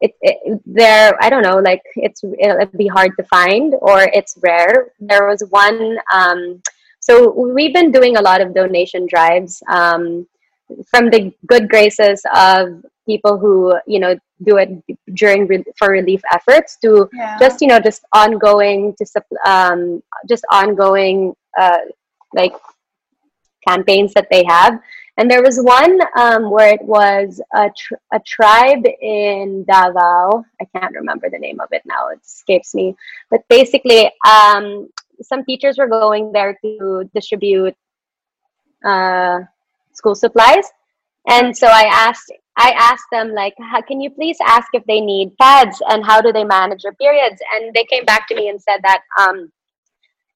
it, 0.01 0.15
it 0.21 0.61
there 0.65 1.17
i 1.23 1.29
don't 1.29 1.43
know 1.43 1.59
like 1.59 1.83
it's 1.97 2.23
it'll 2.39 2.67
be 2.79 2.87
hard 2.87 3.11
to 3.19 3.25
find 3.25 3.75
or 3.81 4.03
it's 4.13 4.39
rare 4.43 4.93
there 5.01 5.27
was 5.27 5.43
one 5.51 5.99
um 6.13 6.63
so 7.09 7.15
we've 7.57 7.75
been 7.79 7.91
doing 7.99 8.17
a 8.17 8.23
lot 8.29 8.41
of 8.45 8.55
donation 8.55 9.07
drives 9.15 9.63
um 9.79 10.27
from 10.91 11.11
the 11.15 11.21
good 11.47 11.69
graces 11.75 12.23
of 12.37 12.85
people 13.11 13.39
who 13.43 13.55
you 13.87 13.99
know 14.03 14.13
do 14.49 14.57
it 14.63 14.71
during 15.21 15.47
re- 15.47 15.65
for 15.79 15.89
relief 15.91 16.23
efforts 16.39 16.77
to 16.85 17.09
Yeah. 17.13 17.37
just 17.45 17.63
you 17.63 17.69
know 17.73 17.81
just 17.89 18.03
ongoing 18.23 18.95
to 18.99 19.05
um 19.55 20.03
just 20.33 20.45
ongoing 20.53 21.35
uh 21.63 21.79
like 22.41 22.53
campaigns 23.67 24.13
that 24.15 24.29
they 24.31 24.45
have 24.57 24.75
And 25.21 25.29
there 25.31 25.43
was 25.43 25.57
one 25.61 25.99
um, 26.25 26.43
where 26.55 26.71
it 26.79 26.85
was 26.97 27.41
a, 27.63 27.65
tr- 27.81 28.03
a 28.15 28.21
tribe 28.35 28.85
in 29.03 29.65
Davao. 29.67 30.45
I 30.63 30.65
can't 30.73 30.95
remember 30.95 31.27
the 31.29 31.41
name 31.47 31.59
of 31.65 31.71
it 31.73 31.83
now, 31.95 32.03
it 32.15 32.21
escapes 32.25 32.71
me. 32.79 32.95
But 33.33 33.41
basically, 33.57 34.03
um, 34.35 34.89
some 35.23 35.45
teachers 35.45 35.79
were 35.79 35.89
going 35.89 36.33
there 36.33 36.59
to 36.63 37.11
distribute 37.15 37.75
uh, 38.85 39.41
school 39.93 40.15
supplies. 40.15 40.65
And 41.29 41.57
so 41.57 41.67
I 41.67 41.85
asked 41.91 42.33
I 42.57 42.73
asked 42.77 43.07
them 43.13 43.35
like, 43.35 43.55
can 43.87 44.01
you 44.01 44.11
please 44.11 44.37
ask 44.45 44.67
if 44.73 44.85
they 44.87 45.01
need 45.01 45.37
pads 45.41 45.81
and 45.89 46.05
how 46.05 46.21
do 46.21 46.33
they 46.33 46.43
manage 46.43 46.83
their 46.83 46.95
periods? 46.95 47.41
And 47.55 47.73
they 47.73 47.85
came 47.85 48.05
back 48.05 48.27
to 48.29 48.35
me 48.35 48.49
and 48.49 48.61
said 48.61 48.81
that 48.83 49.03
um, 49.17 49.53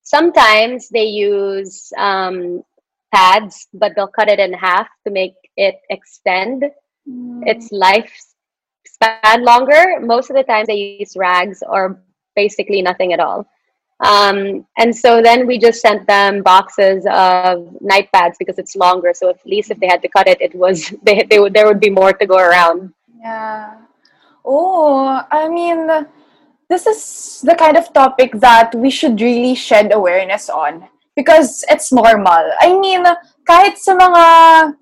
sometimes 0.03 0.89
they 0.89 1.05
use 1.05 1.93
um, 1.99 2.63
pads, 3.13 3.67
but 3.75 3.93
they'll 3.97 4.07
cut 4.07 4.29
it 4.29 4.39
in 4.39 4.53
half 4.53 4.89
to 5.05 5.13
make 5.13 5.35
it 5.57 5.81
extend 5.91 6.63
mm. 7.09 7.43
its 7.45 7.73
lifespan 7.73 9.45
longer. 9.45 9.99
Most 10.01 10.31
of 10.31 10.37
the 10.37 10.45
time, 10.45 10.65
they 10.67 10.99
use 11.01 11.17
rags 11.17 11.61
or 11.69 12.05
basically 12.37 12.83
nothing 12.83 13.13
at 13.13 13.19
all. 13.19 13.49
Um, 14.03 14.67
and 14.79 14.95
so 14.95 15.23
then 15.23 15.47
we 15.47 15.59
just 15.59 15.81
sent 15.81 16.07
them 16.09 16.43
boxes 16.43 17.07
of 17.09 17.81
night 17.81 18.11
pads 18.13 18.37
because 18.37 18.59
it's 18.59 18.75
longer. 18.75 19.13
So 19.15 19.31
at 19.31 19.39
least 19.47 19.71
if 19.71 19.79
they 19.79 19.87
had 19.87 20.03
to 20.03 20.09
cut 20.09 20.27
it, 20.27 20.41
it 20.41 20.55
was 20.55 20.93
they, 21.03 21.23
they 21.29 21.39
would 21.39 21.55
there 21.55 21.67
would 21.67 21.81
be 21.81 21.91
more 21.91 22.13
to 22.13 22.27
go 22.27 22.37
around. 22.37 22.93
Yeah. 23.21 23.79
Oh, 24.45 25.23
I 25.31 25.49
mean, 25.49 25.87
this 26.69 26.87
is 26.87 27.43
the 27.47 27.55
kind 27.55 27.77
of 27.77 27.93
topic 27.93 28.33
that 28.41 28.75
we 28.75 28.91
should 28.91 29.21
really 29.21 29.55
shed 29.55 29.93
awareness 29.95 30.51
on 30.51 30.89
because 31.15 31.65
it's 31.69 31.93
normal. 31.93 32.43
I 32.61 32.75
mean, 32.79 33.05
kahit 33.47 33.79
sa 33.79 33.95
mga, 33.95 34.25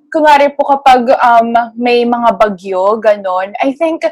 kunwari 0.08 0.48
po 0.56 0.64
kapag 0.64 1.10
um, 1.20 1.52
may 1.76 2.06
mga 2.06 2.38
bagyo, 2.38 2.96
ganon, 3.02 3.52
I 3.62 3.72
think 3.74 4.06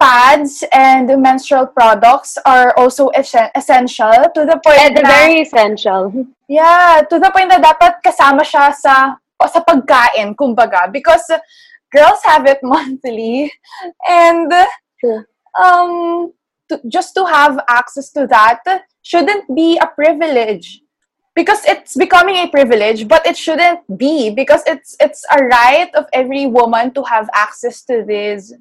pads 0.00 0.64
and 0.72 1.06
menstrual 1.20 1.66
products 1.66 2.38
are 2.46 2.72
also 2.78 3.10
essential 3.14 4.24
to 4.34 4.48
the 4.48 4.58
point 4.64 4.80
and 4.80 4.94
na, 4.96 5.08
very 5.08 5.42
essential. 5.42 6.26
Yeah, 6.48 7.04
to 7.04 7.20
the 7.20 7.30
point 7.30 7.52
na 7.52 7.60
dapat 7.60 8.00
kasama 8.00 8.40
siya 8.40 8.72
sa 8.72 9.20
sa 9.20 9.60
pagkain, 9.60 10.32
kumbaga, 10.32 10.88
because 10.88 11.22
girls 11.92 12.24
have 12.24 12.48
it 12.48 12.58
monthly 12.64 13.52
and 14.08 14.48
um 15.60 16.32
to, 16.72 16.80
just 16.88 17.12
to 17.14 17.28
have 17.28 17.60
access 17.68 18.08
to 18.16 18.26
that 18.26 18.64
shouldn't 19.02 19.44
be 19.54 19.76
a 19.76 19.86
privilege. 19.86 20.80
Because 21.32 21.62
it's 21.64 21.94
becoming 21.94 22.36
a 22.36 22.48
privilege 22.48 23.06
but 23.06 23.24
it 23.24 23.36
shouldn't 23.36 23.84
be. 23.96 24.32
Because 24.32 24.64
it's 24.66 24.96
it's 24.98 25.24
a 25.30 25.44
right 25.44 25.92
of 25.94 26.08
every 26.12 26.46
woman 26.46 26.92
to 26.94 27.04
have 27.04 27.28
access 27.32 27.84
to 27.86 28.02
these 28.02 28.52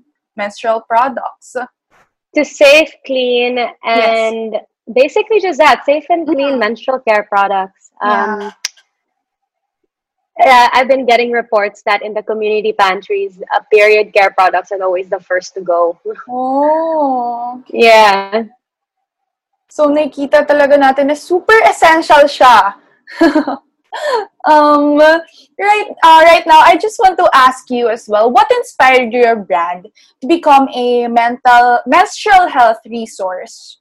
menstrual 0.43 0.79
products 0.87 1.55
to 2.35 2.41
safe 2.45 2.91
clean 3.05 3.59
and 3.83 4.53
yes. 4.53 4.63
basically 5.01 5.39
just 5.47 5.59
that 5.59 5.83
safe 5.85 6.07
and 6.09 6.25
clean 6.27 6.55
mm-hmm. 6.55 6.65
menstrual 6.65 6.99
care 7.07 7.25
products 7.33 7.91
um, 8.01 8.39
yeah. 8.41 8.51
Uh, 10.39 10.69
I've 10.71 10.87
been 10.87 11.05
getting 11.05 11.31
reports 11.31 11.83
that 11.83 12.01
in 12.01 12.13
the 12.13 12.23
community 12.23 12.71
pantries, 12.71 13.41
uh, 13.53 13.59
period 13.73 14.13
care 14.13 14.31
products 14.31 14.71
are 14.71 14.81
always 14.81 15.09
the 15.09 15.19
first 15.19 15.53
to 15.55 15.61
go. 15.61 15.99
Oh. 16.29 17.61
Yeah. 17.67 18.47
So, 19.67 19.91
nakita 19.91 20.47
talaga 20.47 20.79
natin 20.79 21.11
na 21.11 21.17
super 21.19 21.59
essential 21.67 22.23
siya. 22.23 22.79
um, 24.45 24.97
right, 24.97 25.89
uh, 26.03 26.21
right 26.25 26.43
now, 26.45 26.59
I 26.59 26.77
just 26.77 26.99
want 26.99 27.17
to 27.17 27.29
ask 27.33 27.69
you 27.69 27.89
as 27.89 28.07
well, 28.07 28.31
what 28.31 28.49
inspired 28.51 29.13
your 29.13 29.35
brand 29.35 29.87
to 30.21 30.27
become 30.27 30.67
a 30.73 31.07
mental 31.07 31.79
menstrual 31.85 32.47
health 32.47 32.79
resource? 32.85 33.79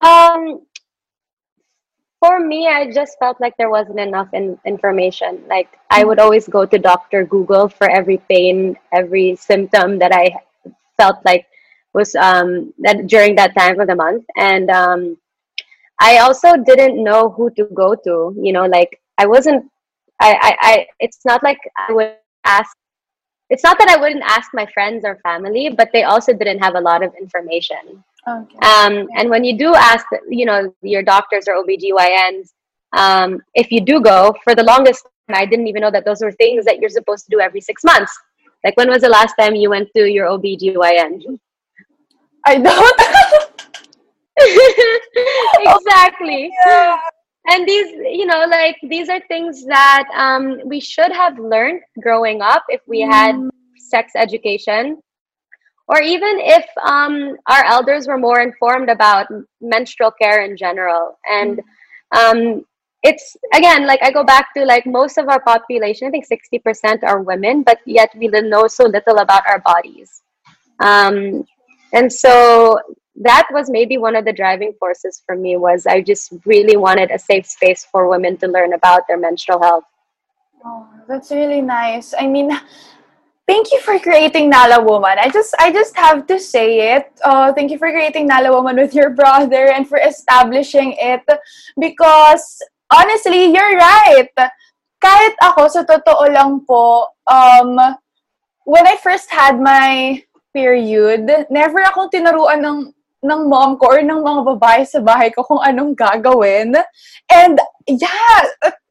Um, 0.00 0.60
for 2.20 2.40
me, 2.40 2.68
I 2.68 2.90
just 2.90 3.18
felt 3.18 3.40
like 3.40 3.56
there 3.56 3.70
wasn't 3.70 4.00
enough 4.00 4.28
in, 4.32 4.58
information. 4.64 5.42
Like 5.48 5.68
I 5.90 6.04
would 6.04 6.18
always 6.18 6.48
go 6.48 6.64
to 6.64 6.78
Doctor 6.78 7.24
Google 7.24 7.68
for 7.68 7.90
every 7.90 8.18
pain, 8.28 8.76
every 8.92 9.36
symptom 9.36 9.98
that 9.98 10.12
I 10.12 10.34
felt 10.96 11.18
like 11.24 11.46
was 11.92 12.14
um, 12.14 12.72
that 12.78 13.06
during 13.06 13.34
that 13.36 13.54
time 13.56 13.78
of 13.78 13.88
the 13.88 13.94
month, 13.94 14.24
and 14.36 14.70
um, 14.70 15.16
I 16.00 16.18
also 16.18 16.56
didn't 16.56 17.02
know 17.02 17.30
who 17.30 17.50
to 17.50 17.64
go 17.74 17.94
to. 17.94 18.34
You 18.40 18.52
know, 18.52 18.66
like 18.66 19.00
I 19.18 19.26
wasn't. 19.26 19.64
I, 20.20 20.32
I, 20.40 20.56
I 20.60 20.86
it's 21.00 21.20
not 21.24 21.42
like 21.42 21.58
I 21.76 21.92
would 21.92 22.16
ask. 22.44 22.76
It's 23.50 23.62
not 23.62 23.78
that 23.78 23.88
I 23.88 24.00
wouldn't 24.00 24.24
ask 24.24 24.50
my 24.54 24.66
friends 24.72 25.04
or 25.04 25.16
family, 25.22 25.70
but 25.76 25.90
they 25.92 26.04
also 26.04 26.32
didn't 26.32 26.60
have 26.60 26.74
a 26.74 26.80
lot 26.80 27.04
of 27.04 27.12
information. 27.20 28.02
Okay. 28.26 28.56
Um, 28.66 29.06
and 29.16 29.28
when 29.28 29.44
you 29.44 29.56
do 29.58 29.74
ask, 29.74 30.06
you 30.28 30.46
know, 30.46 30.74
your 30.82 31.02
doctors 31.02 31.46
or 31.46 31.62
OBGYNs, 31.62 32.52
um, 32.96 33.42
if 33.54 33.70
you 33.70 33.82
do 33.84 34.00
go, 34.00 34.34
for 34.42 34.54
the 34.54 34.62
longest 34.62 35.06
time, 35.28 35.36
I 35.36 35.44
didn't 35.44 35.66
even 35.66 35.82
know 35.82 35.90
that 35.90 36.06
those 36.06 36.22
were 36.22 36.32
things 36.32 36.64
that 36.64 36.78
you're 36.78 36.88
supposed 36.88 37.26
to 37.26 37.30
do 37.30 37.40
every 37.40 37.60
six 37.60 37.84
months. 37.84 38.18
Like, 38.64 38.76
when 38.78 38.88
was 38.88 39.02
the 39.02 39.10
last 39.10 39.34
time 39.38 39.54
you 39.54 39.68
went 39.68 39.90
to 39.94 40.10
your 40.10 40.26
OBGYN? 40.28 41.38
I 42.46 42.58
don't. 42.58 43.00
exactly. 45.60 46.50
Yeah. 46.66 46.98
And 47.46 47.68
these, 47.68 47.92
you 47.92 48.24
know, 48.24 48.46
like 48.48 48.76
these 48.88 49.10
are 49.10 49.20
things 49.28 49.66
that 49.66 50.04
um, 50.14 50.60
we 50.64 50.80
should 50.80 51.12
have 51.12 51.38
learned 51.38 51.82
growing 52.00 52.40
up 52.40 52.64
if 52.68 52.80
we 52.86 53.00
had 53.02 53.34
mm. 53.34 53.50
sex 53.76 54.12
education, 54.16 55.02
or 55.86 56.00
even 56.00 56.38
if 56.40 56.64
um, 56.82 57.36
our 57.46 57.62
elders 57.64 58.06
were 58.08 58.16
more 58.16 58.40
informed 58.40 58.88
about 58.88 59.26
menstrual 59.60 60.10
care 60.12 60.42
in 60.42 60.56
general. 60.56 61.18
And 61.30 61.60
um, 62.16 62.64
it's 63.02 63.36
again, 63.52 63.86
like 63.86 64.02
I 64.02 64.10
go 64.10 64.24
back 64.24 64.54
to 64.56 64.64
like 64.64 64.86
most 64.86 65.18
of 65.18 65.28
our 65.28 65.40
population, 65.40 66.08
I 66.08 66.10
think 66.10 66.24
60% 66.26 67.04
are 67.04 67.22
women, 67.22 67.62
but 67.62 67.78
yet 67.84 68.08
we 68.16 68.28
know 68.28 68.66
so 68.66 68.86
little 68.86 69.18
about 69.18 69.42
our 69.46 69.60
bodies. 69.60 70.22
Um, 70.80 71.44
and 71.94 72.12
so 72.12 72.78
that 73.16 73.46
was 73.52 73.70
maybe 73.70 73.96
one 73.96 74.16
of 74.16 74.24
the 74.24 74.32
driving 74.32 74.74
forces 74.78 75.22
for 75.24 75.36
me 75.36 75.56
was 75.56 75.86
i 75.86 76.00
just 76.00 76.34
really 76.44 76.76
wanted 76.76 77.10
a 77.10 77.18
safe 77.18 77.46
space 77.46 77.86
for 77.90 78.08
women 78.08 78.36
to 78.36 78.48
learn 78.48 78.74
about 78.74 79.06
their 79.06 79.18
menstrual 79.18 79.62
health. 79.62 79.84
Oh 80.64 80.88
that's 81.06 81.30
really 81.30 81.60
nice. 81.60 82.14
I 82.18 82.26
mean 82.26 82.50
thank 83.46 83.70
you 83.70 83.80
for 83.80 83.98
creating 83.98 84.50
nala 84.50 84.82
woman. 84.82 85.16
I 85.20 85.28
just 85.28 85.54
i 85.60 85.70
just 85.70 85.94
have 85.96 86.26
to 86.26 86.40
say 86.40 86.96
it. 86.96 87.12
Uh, 87.22 87.52
thank 87.52 87.70
you 87.70 87.78
for 87.78 87.90
creating 87.90 88.26
nala 88.26 88.50
woman 88.50 88.76
with 88.76 88.94
your 88.94 89.10
brother 89.10 89.70
and 89.70 89.86
for 89.86 89.98
establishing 89.98 90.96
it 90.98 91.22
because 91.78 92.62
honestly 92.90 93.52
you're 93.52 93.76
right. 93.76 94.32
Kahit 95.04 95.36
ako 95.44 95.68
sa 95.68 95.84
totoo 95.84 96.32
lang 96.32 96.64
po 96.64 97.12
um 97.28 97.76
when 98.64 98.88
i 98.88 98.96
first 98.96 99.28
had 99.28 99.60
my 99.60 100.24
period, 100.54 101.26
never 101.50 101.82
akong 101.82 102.08
tinuruan 102.14 102.62
ng 102.62 102.78
ng 103.24 103.40
mom 103.48 103.80
ko 103.80 103.96
or 103.96 104.04
ng 104.04 104.20
mga 104.20 104.40
babae 104.54 104.84
sa 104.84 105.00
bahay 105.00 105.32
ko 105.32 105.40
kung 105.42 105.58
anong 105.64 105.96
gagawin. 105.96 106.76
And 107.32 107.56
yeah, 107.88 108.40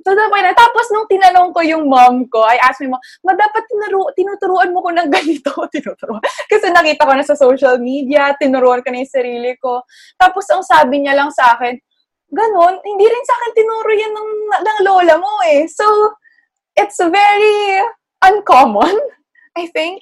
to 0.04 0.12
the 0.12 0.26
point 0.34 0.50
tapos 0.58 0.90
nung 0.90 1.06
tinanong 1.06 1.54
ko 1.54 1.62
yung 1.62 1.86
mom 1.86 2.26
ko, 2.28 2.42
I 2.42 2.58
asked 2.66 2.82
my 2.82 2.98
mom, 2.98 3.02
ma, 3.24 3.38
dapat 3.38 3.64
tinuru 3.70 4.10
tinuturuan 4.18 4.74
mo 4.74 4.82
ko 4.82 4.90
ng 4.90 5.08
ganito, 5.08 5.54
tinuturuan. 5.74 6.26
Kasi 6.50 6.74
nakita 6.74 7.06
ko 7.06 7.14
na 7.14 7.24
sa 7.24 7.38
social 7.38 7.78
media, 7.78 8.34
tinuruan 8.36 8.82
ko 8.82 8.90
na 8.90 9.06
yung 9.06 9.14
sarili 9.14 9.54
ko. 9.62 9.86
Tapos 10.18 10.50
ang 10.50 10.66
sabi 10.66 11.06
niya 11.06 11.14
lang 11.14 11.30
sa 11.30 11.54
akin, 11.56 11.78
ganun, 12.34 12.76
hindi 12.82 13.06
rin 13.06 13.24
sa 13.24 13.38
akin 13.38 13.52
tinuro 13.54 13.92
yan 13.94 14.14
ng, 14.18 14.30
ng 14.66 14.78
lola 14.82 15.16
mo 15.22 15.32
eh. 15.46 15.70
So, 15.70 15.86
it's 16.74 16.98
very 16.98 17.86
uncommon, 18.26 18.98
I 19.62 19.70
think. 19.70 20.02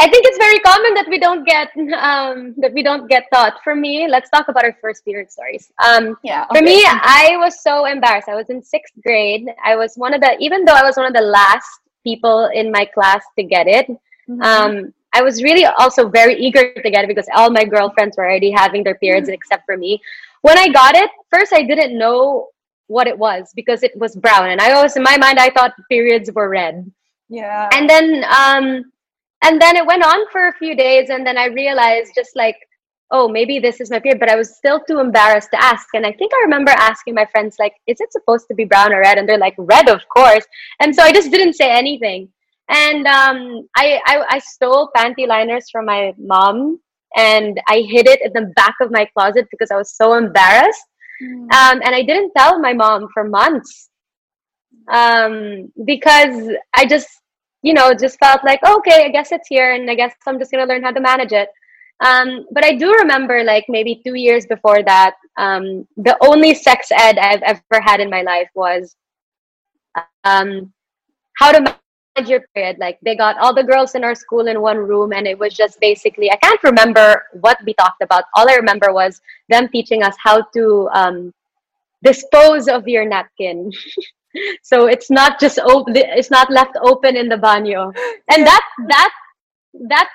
I 0.00 0.08
think 0.08 0.24
it's 0.26 0.38
very 0.38 0.60
common 0.60 0.94
that 0.94 1.06
we 1.08 1.18
don't 1.18 1.44
get 1.44 1.70
um, 1.98 2.54
that 2.58 2.72
we 2.72 2.82
don't 2.82 3.08
get 3.08 3.24
taught. 3.32 3.54
For 3.64 3.74
me, 3.74 4.06
let's 4.08 4.30
talk 4.30 4.46
about 4.48 4.64
our 4.64 4.76
first 4.80 5.04
period 5.04 5.30
stories. 5.32 5.72
Um, 5.84 6.16
yeah. 6.22 6.46
Okay. 6.50 6.60
For 6.60 6.64
me, 6.64 6.84
I 6.86 7.36
was 7.38 7.60
so 7.62 7.86
embarrassed. 7.86 8.28
I 8.28 8.36
was 8.36 8.48
in 8.48 8.62
sixth 8.62 8.94
grade. 9.02 9.48
I 9.64 9.74
was 9.74 9.96
one 9.96 10.14
of 10.14 10.20
the 10.20 10.36
even 10.38 10.64
though 10.64 10.74
I 10.74 10.84
was 10.84 10.96
one 10.96 11.06
of 11.06 11.14
the 11.14 11.20
last 11.20 11.68
people 12.04 12.48
in 12.54 12.70
my 12.70 12.84
class 12.84 13.24
to 13.36 13.42
get 13.42 13.66
it. 13.66 13.88
Mm-hmm. 14.28 14.42
Um, 14.42 14.94
I 15.14 15.22
was 15.22 15.42
really 15.42 15.64
also 15.64 16.08
very 16.08 16.36
eager 16.36 16.72
to 16.72 16.90
get 16.90 17.04
it 17.04 17.08
because 17.08 17.26
all 17.34 17.50
my 17.50 17.64
girlfriends 17.64 18.16
were 18.16 18.24
already 18.24 18.50
having 18.50 18.84
their 18.84 18.94
periods 18.96 19.28
mm-hmm. 19.28 19.34
except 19.34 19.66
for 19.66 19.76
me. 19.76 20.00
When 20.42 20.56
I 20.56 20.68
got 20.68 20.94
it, 20.94 21.10
first 21.28 21.52
I 21.52 21.62
didn't 21.62 21.98
know 21.98 22.48
what 22.86 23.08
it 23.08 23.18
was 23.18 23.52
because 23.54 23.82
it 23.82 23.96
was 23.96 24.14
brown, 24.14 24.50
and 24.50 24.60
I 24.60 24.72
always 24.72 24.96
in 24.96 25.02
my 25.02 25.16
mind 25.16 25.40
I 25.40 25.50
thought 25.50 25.74
periods 25.90 26.30
were 26.32 26.48
red. 26.48 26.90
Yeah. 27.28 27.68
And 27.74 27.90
then 27.90 28.24
um, 28.24 28.92
and 29.42 29.60
then 29.60 29.76
it 29.76 29.86
went 29.86 30.04
on 30.04 30.26
for 30.30 30.48
a 30.48 30.54
few 30.54 30.74
days 30.76 31.10
and 31.10 31.26
then 31.26 31.38
i 31.38 31.46
realized 31.46 32.12
just 32.14 32.34
like 32.34 32.56
oh, 33.10 33.28
maybe 33.28 33.58
this 33.58 33.80
is 33.80 33.90
my 33.90 33.98
period, 33.98 34.20
but 34.20 34.28
I 34.28 34.36
was 34.36 34.56
still 34.56 34.80
too 34.80 34.98
embarrassed 34.98 35.48
to 35.52 35.62
ask. 35.62 35.86
And 35.94 36.04
I 36.04 36.12
think 36.12 36.32
I 36.34 36.42
remember 36.42 36.72
asking 36.72 37.14
my 37.14 37.26
friends, 37.26 37.56
like, 37.58 37.74
is 37.86 38.00
it 38.00 38.12
supposed 38.12 38.46
to 38.48 38.54
be 38.54 38.64
brown 38.64 38.92
or 38.92 39.00
red? 39.00 39.18
And 39.18 39.28
they're 39.28 39.38
like, 39.38 39.54
red, 39.56 39.88
of 39.88 40.00
course. 40.14 40.44
And 40.80 40.94
so 40.94 41.02
I 41.02 41.12
just 41.12 41.30
didn't 41.30 41.54
say 41.54 41.70
anything. 41.70 42.28
And 42.68 43.06
um, 43.06 43.66
I, 43.76 43.98
I, 44.04 44.24
I 44.28 44.38
stole 44.40 44.90
panty 44.94 45.26
liners 45.26 45.70
from 45.70 45.86
my 45.86 46.12
mom 46.18 46.80
and 47.16 47.58
I 47.66 47.82
hid 47.88 48.06
it 48.06 48.20
in 48.22 48.32
the 48.34 48.52
back 48.56 48.74
of 48.82 48.90
my 48.90 49.06
closet 49.06 49.46
because 49.50 49.70
I 49.70 49.76
was 49.76 49.96
so 49.96 50.14
embarrassed. 50.14 50.84
Mm. 51.22 51.52
Um, 51.52 51.80
and 51.84 51.94
I 51.94 52.02
didn't 52.02 52.32
tell 52.36 52.60
my 52.60 52.74
mom 52.74 53.08
for 53.14 53.24
months 53.24 53.88
um, 54.92 55.72
because 55.86 56.50
I 56.74 56.84
just, 56.84 57.08
you 57.62 57.74
know, 57.74 57.92
just 57.92 58.18
felt 58.18 58.44
like, 58.44 58.60
okay, 58.64 59.04
I 59.04 59.08
guess 59.08 59.32
it's 59.32 59.48
here 59.48 59.72
and 59.72 59.90
I 59.90 59.94
guess 59.94 60.14
I'm 60.26 60.38
just 60.38 60.50
going 60.50 60.66
to 60.66 60.72
learn 60.72 60.82
how 60.82 60.92
to 60.92 61.00
manage 61.00 61.32
it. 61.32 61.48
Um, 62.04 62.46
but 62.52 62.64
I 62.64 62.74
do 62.76 62.92
remember, 62.92 63.42
like 63.42 63.64
maybe 63.68 64.00
two 64.06 64.14
years 64.14 64.46
before 64.46 64.82
that, 64.84 65.16
um, 65.36 65.86
the 65.96 66.16
only 66.20 66.54
sex 66.54 66.88
ed 66.92 67.18
I've 67.18 67.42
ever 67.42 67.82
had 67.82 68.00
in 68.00 68.08
my 68.08 68.22
life 68.22 68.48
was 68.54 68.94
um, 70.24 70.72
how 71.36 71.50
to 71.52 71.60
manage 71.60 72.30
your 72.30 72.42
period. 72.54 72.78
Like 72.78 72.98
they 73.02 73.16
got 73.16 73.38
all 73.38 73.54
the 73.54 73.64
girls 73.64 73.94
in 73.96 74.04
our 74.04 74.14
school 74.14 74.46
in 74.46 74.60
one 74.60 74.78
room, 74.78 75.12
and 75.12 75.26
it 75.26 75.38
was 75.38 75.54
just 75.54 75.80
basically 75.80 76.30
I 76.30 76.36
can't 76.36 76.62
remember 76.62 77.24
what 77.40 77.58
we 77.64 77.74
talked 77.74 78.02
about. 78.02 78.24
All 78.34 78.48
I 78.48 78.54
remember 78.54 78.92
was 78.92 79.20
them 79.48 79.68
teaching 79.68 80.02
us 80.04 80.14
how 80.22 80.42
to 80.54 80.88
um, 80.92 81.34
dispose 82.04 82.68
of 82.68 82.86
your 82.86 83.04
napkin. 83.04 83.72
so 84.62 84.86
it's 84.86 85.10
not 85.10 85.40
just 85.40 85.58
open; 85.58 85.96
it's 85.96 86.30
not 86.30 86.50
left 86.50 86.76
open 86.82 87.16
in 87.16 87.28
the 87.28 87.36
banyo, 87.36 87.92
and 88.30 88.40
yeah. 88.40 88.44
that 88.44 88.64
that 88.88 89.12
that 89.88 90.08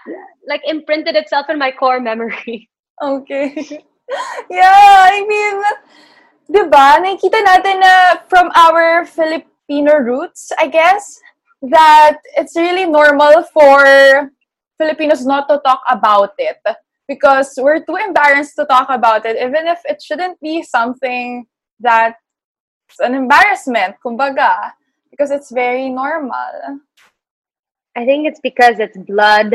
like 0.48 0.62
imprinted 0.66 1.16
itself 1.16 1.48
in 1.50 1.58
my 1.58 1.72
core 1.72 2.00
memory. 2.00 2.70
Okay. 3.02 3.50
yeah, 4.50 5.10
I 5.10 5.26
mean, 5.26 5.58
di 6.46 6.62
ba, 6.70 7.02
nakikita 7.02 7.42
natin 7.42 7.82
na 7.82 8.22
from 8.30 8.54
our 8.54 9.04
Filipino 9.04 9.98
roots, 9.98 10.54
I 10.62 10.70
guess, 10.70 11.20
that 11.74 12.22
it's 12.38 12.56
really 12.56 12.86
normal 12.86 13.44
for 13.50 14.30
Filipinos 14.78 15.26
not 15.26 15.50
to 15.50 15.60
talk 15.66 15.82
about 15.90 16.38
it 16.38 16.62
because 17.08 17.54
we're 17.58 17.84
too 17.84 17.98
embarrassed 17.98 18.56
to 18.60 18.66
talk 18.66 18.88
about 18.90 19.26
it, 19.26 19.36
even 19.42 19.68
if 19.68 19.80
it 19.86 20.02
shouldn't 20.02 20.40
be 20.40 20.64
something 20.64 21.46
that's 22.98 23.08
an 23.08 23.16
embarrassment, 23.16 23.96
kumbaga, 24.04 24.72
because 25.12 25.32
it's 25.32 25.52
very 25.52 25.90
normal. 25.90 26.80
I 27.96 28.06
think 28.06 28.28
it's 28.28 28.40
because 28.40 28.80
it's 28.80 28.98
blood, 28.98 29.54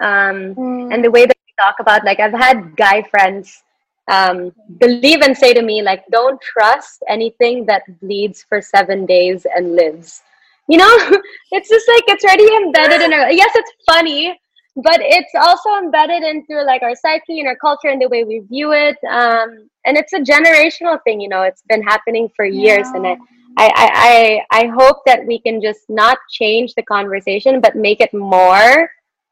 um, 0.00 0.54
mm. 0.54 0.94
and 0.94 1.04
the 1.04 1.10
way 1.10 1.26
that 1.26 1.36
we 1.46 1.52
talk 1.58 1.76
about. 1.80 2.04
Like 2.04 2.20
I've 2.20 2.32
had 2.32 2.76
guy 2.76 3.02
friends 3.02 3.62
um, 4.08 4.52
believe 4.78 5.22
and 5.22 5.36
say 5.36 5.52
to 5.54 5.62
me, 5.62 5.82
like, 5.82 6.04
"Don't 6.10 6.40
trust 6.40 7.02
anything 7.08 7.66
that 7.66 7.82
bleeds 8.00 8.44
for 8.48 8.62
seven 8.62 9.06
days 9.06 9.46
and 9.54 9.74
lives." 9.74 10.22
You 10.68 10.78
know, 10.78 10.94
it's 11.52 11.68
just 11.68 11.88
like 11.88 12.04
it's 12.06 12.24
already 12.24 12.46
embedded 12.64 13.02
in 13.02 13.12
our. 13.12 13.30
Yes, 13.30 13.50
it's 13.54 13.72
funny, 13.86 14.38
but 14.76 15.00
it's 15.00 15.32
also 15.34 15.76
embedded 15.82 16.22
into 16.22 16.62
like 16.62 16.82
our 16.82 16.94
psyche 16.94 17.40
and 17.40 17.48
our 17.48 17.56
culture 17.56 17.88
and 17.88 18.00
the 18.00 18.08
way 18.08 18.24
we 18.24 18.40
view 18.40 18.72
it. 18.72 18.96
Um, 19.10 19.68
and 19.84 19.96
it's 19.96 20.12
a 20.12 20.20
generational 20.20 20.98
thing. 21.04 21.20
You 21.20 21.28
know, 21.28 21.42
it's 21.42 21.62
been 21.68 21.82
happening 21.82 22.28
for 22.36 22.44
years, 22.44 22.86
yeah. 22.92 22.96
and 22.96 23.06
I 23.06 23.16
I, 23.56 24.40
I, 24.50 24.62
I 24.62 24.66
hope 24.68 24.98
that 25.06 25.26
we 25.26 25.40
can 25.40 25.60
just 25.60 25.80
not 25.88 26.18
change 26.30 26.74
the 26.74 26.82
conversation, 26.82 27.60
but 27.60 27.76
make 27.76 28.00
it 28.00 28.12
more 28.14 28.90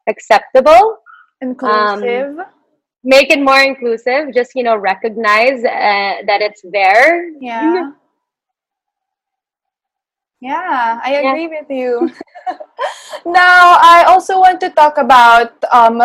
acceptable, 0.09 0.99
inclusive. 1.41 2.39
Um, 2.39 2.45
make 3.05 3.31
it 3.31 3.41
more 3.41 3.61
inclusive. 3.61 4.35
Just 4.35 4.53
you 4.55 4.63
know, 4.63 4.77
recognize 4.77 5.65
uh, 5.65 6.27
that 6.27 6.41
it's 6.41 6.63
there. 6.73 7.31
Yeah. 7.41 7.93
Yeah, 10.41 11.01
I 11.03 11.15
agree 11.15 11.51
yeah. 11.51 11.61
with 11.61 11.71
you. 11.71 12.11
now, 13.27 13.79
I 13.83 14.05
also 14.07 14.39
want 14.39 14.61
to 14.61 14.71
talk 14.71 14.99
about 14.99 15.53
um, 15.73 16.01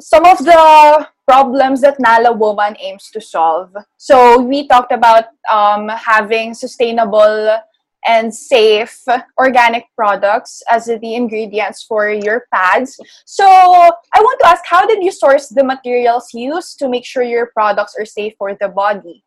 some 0.00 0.24
of 0.26 0.38
the 0.38 1.08
problems 1.26 1.80
that 1.80 1.98
Nala 1.98 2.32
Woman 2.32 2.76
aims 2.80 3.10
to 3.12 3.20
solve. 3.20 3.74
So 3.96 4.40
we 4.40 4.68
talked 4.68 4.92
about 4.92 5.24
um, 5.50 5.88
having 5.88 6.54
sustainable 6.54 7.58
and 8.06 8.34
safe 8.34 9.04
organic 9.38 9.84
products 9.96 10.62
as 10.70 10.86
the 10.86 11.14
ingredients 11.14 11.82
for 11.82 12.10
your 12.10 12.46
pads. 12.52 12.98
So 13.26 13.44
I 13.46 14.20
want 14.20 14.40
to 14.40 14.48
ask, 14.48 14.62
how 14.66 14.86
did 14.86 15.02
you 15.02 15.10
source 15.10 15.48
the 15.48 15.64
materials 15.64 16.32
used 16.32 16.78
to 16.78 16.88
make 16.88 17.04
sure 17.04 17.22
your 17.22 17.50
products 17.52 17.94
are 17.98 18.06
safe 18.06 18.34
for 18.38 18.56
the 18.58 18.68
body? 18.68 19.24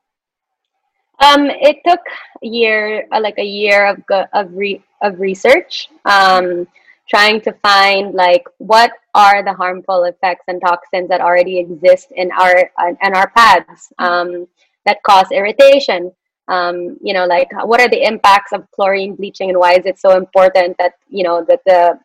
Um, 1.21 1.49
it 1.49 1.77
took 1.88 1.99
a 2.43 2.47
year, 2.47 3.07
uh, 3.12 3.21
like 3.21 3.38
a 3.38 3.45
year 3.45 3.88
of 3.88 4.03
of 4.34 4.53
re- 4.53 4.84
of 5.01 5.19
research. 5.19 5.89
Um, 6.05 6.67
trying 7.12 7.41
to 7.41 7.51
find 7.62 8.13
like 8.15 8.45
what 8.57 8.91
are 9.13 9.43
the 9.43 9.53
harmful 9.53 10.05
effects 10.05 10.45
and 10.47 10.62
toxins 10.62 11.10
that 11.10 11.19
already 11.19 11.60
exist 11.60 12.07
in 12.15 12.31
our 12.31 12.71
in 13.05 13.13
our 13.13 13.29
pads 13.36 13.91
um, 13.99 14.47
that 14.86 15.03
cause 15.03 15.29
irritation 15.31 16.10
um, 16.47 16.97
you 17.03 17.13
know 17.13 17.25
like 17.25 17.49
what 17.65 17.81
are 17.81 17.89
the 17.89 18.01
impacts 18.01 18.53
of 18.53 18.69
chlorine 18.71 19.15
bleaching 19.15 19.49
and 19.49 19.60
why 19.60 19.73
is 19.73 19.86
it 19.86 19.99
so 19.99 20.15
important 20.15 20.75
that 20.77 20.93
you 21.10 21.23
know 21.23 21.43
that 21.43 21.60
the 21.65 21.99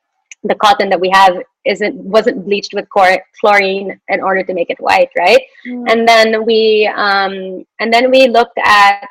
the 0.47 0.55
cotton 0.55 0.89
that 0.89 1.01
we 1.01 1.11
have 1.11 1.37
isn't 1.65 1.95
wasn't 1.97 2.45
bleached 2.45 2.73
with 2.75 2.89
chlorine 2.89 4.01
in 4.09 4.21
order 4.21 4.43
to 4.43 4.55
make 4.55 4.71
it 4.71 4.79
white 4.79 5.11
right 5.19 5.43
mm. 5.67 5.85
and 5.91 6.07
then 6.07 6.45
we 6.45 6.91
um, 6.95 7.65
and 7.81 7.93
then 7.93 8.11
we 8.11 8.29
looked 8.29 8.59
at 8.59 9.07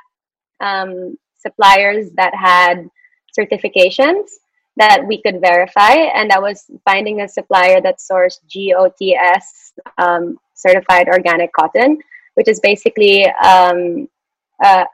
um, 0.61 1.17
suppliers 1.37 2.09
that 2.15 2.33
had 2.33 2.89
certifications 3.37 4.27
that 4.77 5.05
we 5.07 5.21
could 5.21 5.39
verify, 5.39 5.93
and 5.93 6.29
that 6.29 6.41
was 6.41 6.65
finding 6.83 7.21
a 7.21 7.29
supplier 7.29 7.79
that 7.81 7.99
sourced 7.99 8.39
GOTS 8.51 9.73
um, 9.97 10.37
certified 10.53 11.07
organic 11.07 11.51
cotton, 11.53 11.97
which 12.35 12.47
is 12.47 12.59
basically 12.59 13.25
um, 13.43 14.07
uh, 14.63 14.85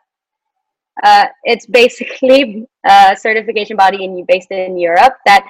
uh, 1.03 1.25
it's 1.43 1.65
basically 1.65 2.67
a 2.85 3.15
certification 3.19 3.75
body 3.75 4.03
in 4.03 4.23
based 4.25 4.51
in 4.51 4.77
Europe 4.77 5.15
that 5.25 5.45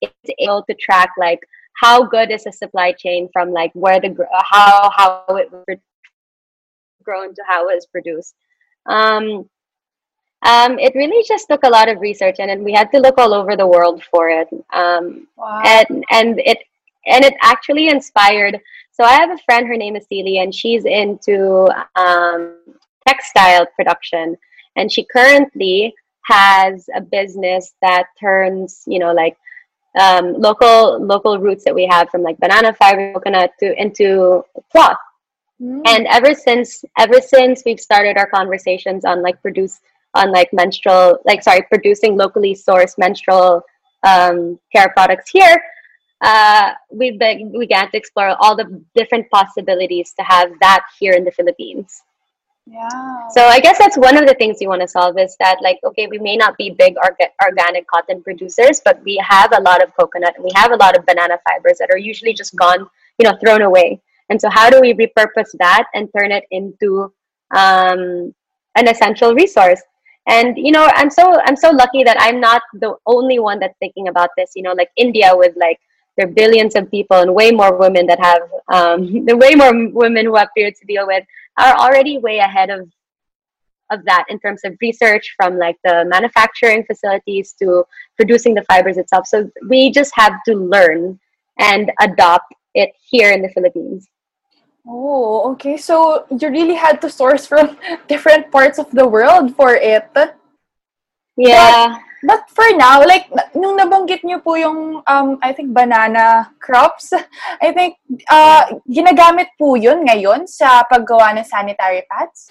is 0.00 0.34
able 0.38 0.62
to 0.68 0.74
track 0.74 1.10
like 1.18 1.40
how 1.80 2.04
good 2.04 2.30
is 2.30 2.46
a 2.46 2.52
supply 2.52 2.92
chain 2.92 3.28
from 3.32 3.50
like 3.50 3.72
where 3.74 4.00
the 4.00 4.14
how 4.44 4.90
how 4.96 5.24
it 5.36 5.50
was 5.50 5.78
grown 7.02 7.34
to 7.34 7.42
how 7.46 7.68
it 7.68 7.74
was 7.74 7.86
produced. 7.86 8.34
Um, 8.86 9.48
um, 10.42 10.78
it 10.78 10.94
really 10.94 11.22
just 11.26 11.48
took 11.50 11.64
a 11.64 11.68
lot 11.68 11.88
of 11.88 12.00
research, 12.00 12.36
and, 12.38 12.50
and 12.50 12.64
we 12.64 12.72
had 12.72 12.90
to 12.92 13.00
look 13.00 13.18
all 13.18 13.34
over 13.34 13.56
the 13.56 13.66
world 13.66 14.02
for 14.10 14.30
it. 14.30 14.48
Um, 14.72 15.26
wow. 15.36 15.62
And 15.64 16.04
and 16.10 16.40
it 16.40 16.58
and 17.06 17.24
it 17.24 17.34
actually 17.42 17.88
inspired. 17.88 18.58
So 18.92 19.04
I 19.04 19.12
have 19.12 19.30
a 19.30 19.38
friend. 19.44 19.66
Her 19.66 19.76
name 19.76 19.96
is 19.96 20.06
Celia, 20.08 20.42
and 20.42 20.54
she's 20.54 20.84
into 20.84 21.68
um, 21.96 22.56
textile 23.06 23.66
production, 23.76 24.36
and 24.76 24.90
she 24.90 25.04
currently 25.04 25.94
has 26.24 26.88
a 26.94 27.00
business 27.00 27.74
that 27.82 28.06
turns, 28.18 28.82
you 28.86 28.98
know, 28.98 29.12
like 29.12 29.36
um, 29.98 30.34
local 30.34 31.04
local 31.04 31.38
roots 31.38 31.64
that 31.64 31.74
we 31.74 31.86
have 31.90 32.08
from 32.10 32.22
like 32.22 32.38
banana 32.38 32.74
fiber, 32.74 33.12
coconut 33.12 33.50
to 33.60 33.80
into 33.80 34.44
cloth. 34.70 34.96
Mm. 35.60 35.82
And 35.86 36.06
ever 36.06 36.34
since 36.34 36.84
ever 36.98 37.20
since 37.20 37.62
we've 37.66 37.80
started 37.80 38.16
our 38.16 38.28
conversations 38.28 39.04
on 39.04 39.22
like 39.22 39.40
produce 39.42 39.80
on 40.14 40.32
like 40.32 40.52
menstrual, 40.52 41.18
like 41.24 41.42
sorry, 41.42 41.62
producing 41.70 42.16
locally 42.16 42.54
sourced 42.54 42.98
menstrual 42.98 43.62
um, 44.02 44.58
care 44.72 44.90
products 44.90 45.30
here, 45.30 45.62
uh, 46.22 46.72
we 46.90 47.12
be- 47.12 47.50
began 47.58 47.90
to 47.90 47.96
explore 47.96 48.36
all 48.40 48.56
the 48.56 48.82
different 48.94 49.28
possibilities 49.30 50.12
to 50.18 50.22
have 50.24 50.50
that 50.60 50.84
here 50.98 51.12
in 51.12 51.24
the 51.24 51.30
Philippines. 51.30 52.02
Yeah. 52.70 53.28
So 53.30 53.46
I 53.46 53.58
guess 53.58 53.78
that's 53.78 53.98
one 53.98 54.16
of 54.16 54.26
the 54.28 54.34
things 54.34 54.60
you 54.60 54.68
want 54.68 54.82
to 54.82 54.88
solve 54.88 55.18
is 55.18 55.36
that 55.40 55.58
like 55.60 55.80
okay 55.82 56.06
we 56.06 56.18
may 56.18 56.36
not 56.36 56.56
be 56.56 56.70
big 56.70 56.94
orga- 56.96 57.32
organic 57.44 57.86
cotton 57.88 58.22
producers 58.22 58.80
but 58.84 59.02
we 59.02 59.20
have 59.28 59.50
a 59.56 59.60
lot 59.60 59.82
of 59.82 59.94
coconut 59.98 60.34
and 60.36 60.44
we 60.44 60.52
have 60.54 60.70
a 60.70 60.76
lot 60.76 60.96
of 60.96 61.04
banana 61.04 61.38
fibers 61.48 61.78
that 61.78 61.90
are 61.90 61.98
usually 61.98 62.32
just 62.32 62.54
gone 62.54 62.86
you 63.18 63.24
know 63.24 63.36
thrown 63.42 63.62
away 63.62 64.00
and 64.28 64.40
so 64.40 64.48
how 64.48 64.70
do 64.70 64.80
we 64.80 64.94
repurpose 64.94 65.50
that 65.58 65.86
and 65.94 66.08
turn 66.16 66.30
it 66.30 66.44
into 66.52 67.12
um, 67.56 68.32
an 68.76 68.86
essential 68.86 69.34
resource 69.34 69.82
and 70.28 70.56
you 70.56 70.70
know 70.70 70.88
i'm 70.94 71.10
so 71.10 71.40
i'm 71.46 71.56
so 71.56 71.70
lucky 71.70 72.04
that 72.04 72.16
i'm 72.20 72.38
not 72.38 72.62
the 72.74 72.94
only 73.06 73.38
one 73.40 73.58
that's 73.58 73.76
thinking 73.78 74.06
about 74.08 74.30
this 74.36 74.52
you 74.54 74.62
know 74.62 74.72
like 74.72 74.90
india 74.96 75.30
with 75.34 75.56
like 75.56 75.80
there 76.16 76.26
are 76.26 76.30
billions 76.30 76.74
of 76.74 76.90
people 76.90 77.18
and 77.18 77.34
way 77.34 77.50
more 77.50 77.76
women 77.76 78.06
that 78.06 78.18
have 78.20 78.42
um, 78.72 79.24
the 79.26 79.36
way 79.36 79.54
more 79.54 79.88
women 79.90 80.26
who 80.26 80.36
have 80.36 80.48
periods 80.56 80.80
to 80.80 80.86
deal 80.86 81.06
with 81.06 81.24
are 81.58 81.74
already 81.76 82.18
way 82.18 82.38
ahead 82.38 82.70
of 82.70 82.88
of 83.92 84.04
that 84.04 84.24
in 84.28 84.38
terms 84.38 84.60
of 84.64 84.72
research 84.80 85.34
from 85.36 85.58
like 85.58 85.76
the 85.82 86.04
manufacturing 86.06 86.84
facilities 86.84 87.54
to 87.60 87.84
producing 88.16 88.54
the 88.54 88.62
fibers 88.62 88.96
itself 88.96 89.26
so 89.26 89.50
we 89.68 89.90
just 89.90 90.12
have 90.14 90.34
to 90.46 90.54
learn 90.54 91.18
and 91.58 91.90
adopt 92.00 92.54
it 92.74 92.90
here 93.10 93.32
in 93.32 93.42
the 93.42 93.48
philippines 93.48 94.06
Oh, 94.86 95.52
okay. 95.52 95.76
So 95.76 96.26
you 96.30 96.48
really 96.48 96.74
had 96.74 97.00
to 97.02 97.10
source 97.10 97.46
from 97.46 97.78
different 98.08 98.50
parts 98.50 98.78
of 98.78 98.90
the 98.90 99.06
world 99.06 99.54
for 99.54 99.74
it. 99.74 100.08
Yeah. 101.36 101.88
But, 101.88 102.00
but 102.22 102.48
for 102.50 102.68
now, 102.76 103.00
like, 103.04 103.28
nung 103.54 103.78
nabanggit 103.78 104.24
niyo 104.24 104.42
po 104.42 104.54
yung, 104.54 105.02
um, 105.06 105.38
I 105.42 105.52
think, 105.52 105.72
banana 105.72 106.52
crops, 106.60 107.12
I 107.64 107.72
think, 107.72 107.96
uh, 108.30 108.78
ginagamit 108.88 109.54
po 109.58 109.74
yun 109.74 110.04
ngayon 110.04 110.46
sa 110.46 110.84
paggawa 110.84 111.32
ng 111.36 111.44
sanitary 111.44 112.04
pads? 112.10 112.50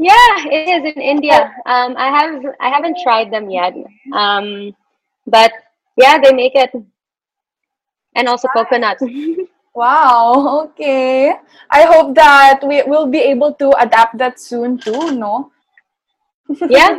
Yeah, 0.00 0.32
it 0.48 0.64
is 0.80 0.82
in 0.96 1.02
India. 1.02 1.52
Um, 1.68 1.92
I 1.92 2.08
have 2.08 2.40
I 2.56 2.72
haven't 2.72 2.96
tried 3.04 3.28
them 3.28 3.52
yet. 3.52 3.76
Um, 4.16 4.72
but 5.26 5.52
yeah, 6.00 6.16
they 6.16 6.32
make 6.32 6.56
it, 6.56 6.72
and 8.16 8.28
also 8.28 8.48
coconut. 8.48 8.96
Wow, 9.70 10.66
okay. 10.66 11.30
I 11.70 11.82
hope 11.86 12.16
that 12.16 12.58
we 12.66 12.82
will 12.82 13.06
be 13.06 13.20
able 13.20 13.54
to 13.54 13.70
adapt 13.78 14.18
that 14.18 14.40
soon 14.40 14.78
too, 14.78 15.14
no? 15.14 15.52
yeah, 16.68 16.98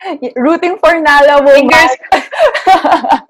Rooting 0.36 0.78
for 0.78 1.00
Nala 1.00 1.42
woman. 1.42 1.88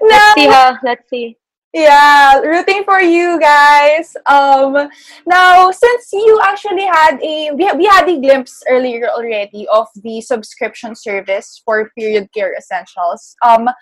Let's 0.00 0.34
see 0.34 0.46
how. 0.46 0.78
Let's 0.82 1.08
see. 1.08 1.36
yeah, 1.72 2.38
rooting 2.40 2.84
for 2.84 3.00
you 3.00 3.40
guys. 3.40 4.14
Um, 4.26 4.90
now, 5.26 5.70
since 5.70 6.12
you 6.12 6.40
actually 6.44 6.84
had 6.84 7.18
a, 7.22 7.50
we, 7.52 7.70
we 7.76 7.86
had 7.86 8.06
a 8.08 8.20
glimpse 8.20 8.62
earlier 8.68 9.08
already 9.08 9.66
of 9.72 9.88
the 10.02 10.20
subscription 10.20 10.94
service 10.94 11.62
for 11.64 11.90
period 11.98 12.28
care 12.34 12.54
essentials. 12.56 13.34
Um, 13.42 13.68
uh, 13.68 13.72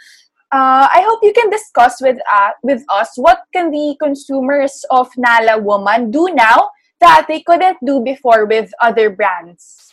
I 0.93 1.05
hope 1.07 1.21
you 1.23 1.33
can 1.33 1.51
discuss 1.51 2.01
with 2.01 2.19
uh, 2.33 2.51
with 2.63 2.85
us 2.91 3.11
what 3.17 3.43
can 3.53 3.71
the 3.71 3.97
consumers 4.01 4.85
of 4.91 5.09
Nala 5.17 5.59
Woman 5.61 6.11
do 6.11 6.29
now 6.33 6.71
that 7.01 7.27
they 7.29 7.41
couldn't 7.41 7.79
do 7.85 8.01
before 8.01 8.47
with 8.47 8.71
other 8.81 9.11
brands. 9.11 9.90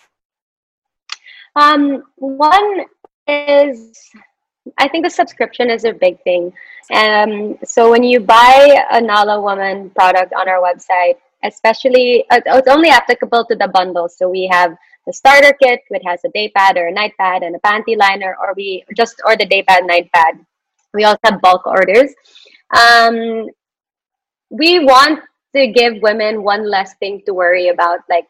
Um, 1.57 2.03
one 2.17 2.85
is, 3.27 3.91
I 4.77 4.87
think 4.87 5.03
the 5.03 5.09
subscription 5.09 5.71
is 5.71 5.85
a 5.85 5.93
big 5.93 6.21
thing. 6.23 6.53
Um, 6.93 7.57
so 7.63 7.89
when 7.89 8.03
you 8.03 8.19
buy 8.19 8.85
a 8.91 9.01
Nala 9.01 9.41
Woman 9.41 9.89
product 9.89 10.33
on 10.33 10.47
our 10.47 10.61
website, 10.61 11.17
especially, 11.43 12.25
uh, 12.29 12.41
it's 12.45 12.67
only 12.67 12.89
applicable 12.89 13.45
to 13.45 13.55
the 13.55 13.69
bundle. 13.69 14.07
So 14.07 14.29
we 14.29 14.47
have 14.51 14.77
the 15.07 15.13
starter 15.13 15.53
kit, 15.61 15.81
which 15.89 16.03
has 16.05 16.19
a 16.25 16.29
day 16.29 16.49
pad 16.55 16.77
or 16.77 16.87
a 16.87 16.91
night 16.91 17.13
pad 17.19 17.41
and 17.41 17.55
a 17.55 17.59
panty 17.59 17.97
liner, 17.97 18.35
or 18.39 18.53
we 18.55 18.83
just 18.95 19.15
or 19.25 19.35
the 19.35 19.45
day 19.45 19.63
pad, 19.63 19.85
night 19.85 20.11
pad. 20.13 20.35
We 20.93 21.05
also 21.05 21.19
have 21.23 21.41
bulk 21.41 21.65
orders. 21.65 22.13
Um, 22.75 23.47
we 24.49 24.85
want 24.85 25.21
to 25.55 25.67
give 25.67 26.01
women 26.03 26.43
one 26.43 26.69
less 26.69 26.93
thing 26.95 27.23
to 27.25 27.33
worry 27.33 27.69
about, 27.69 28.01
like 28.09 28.27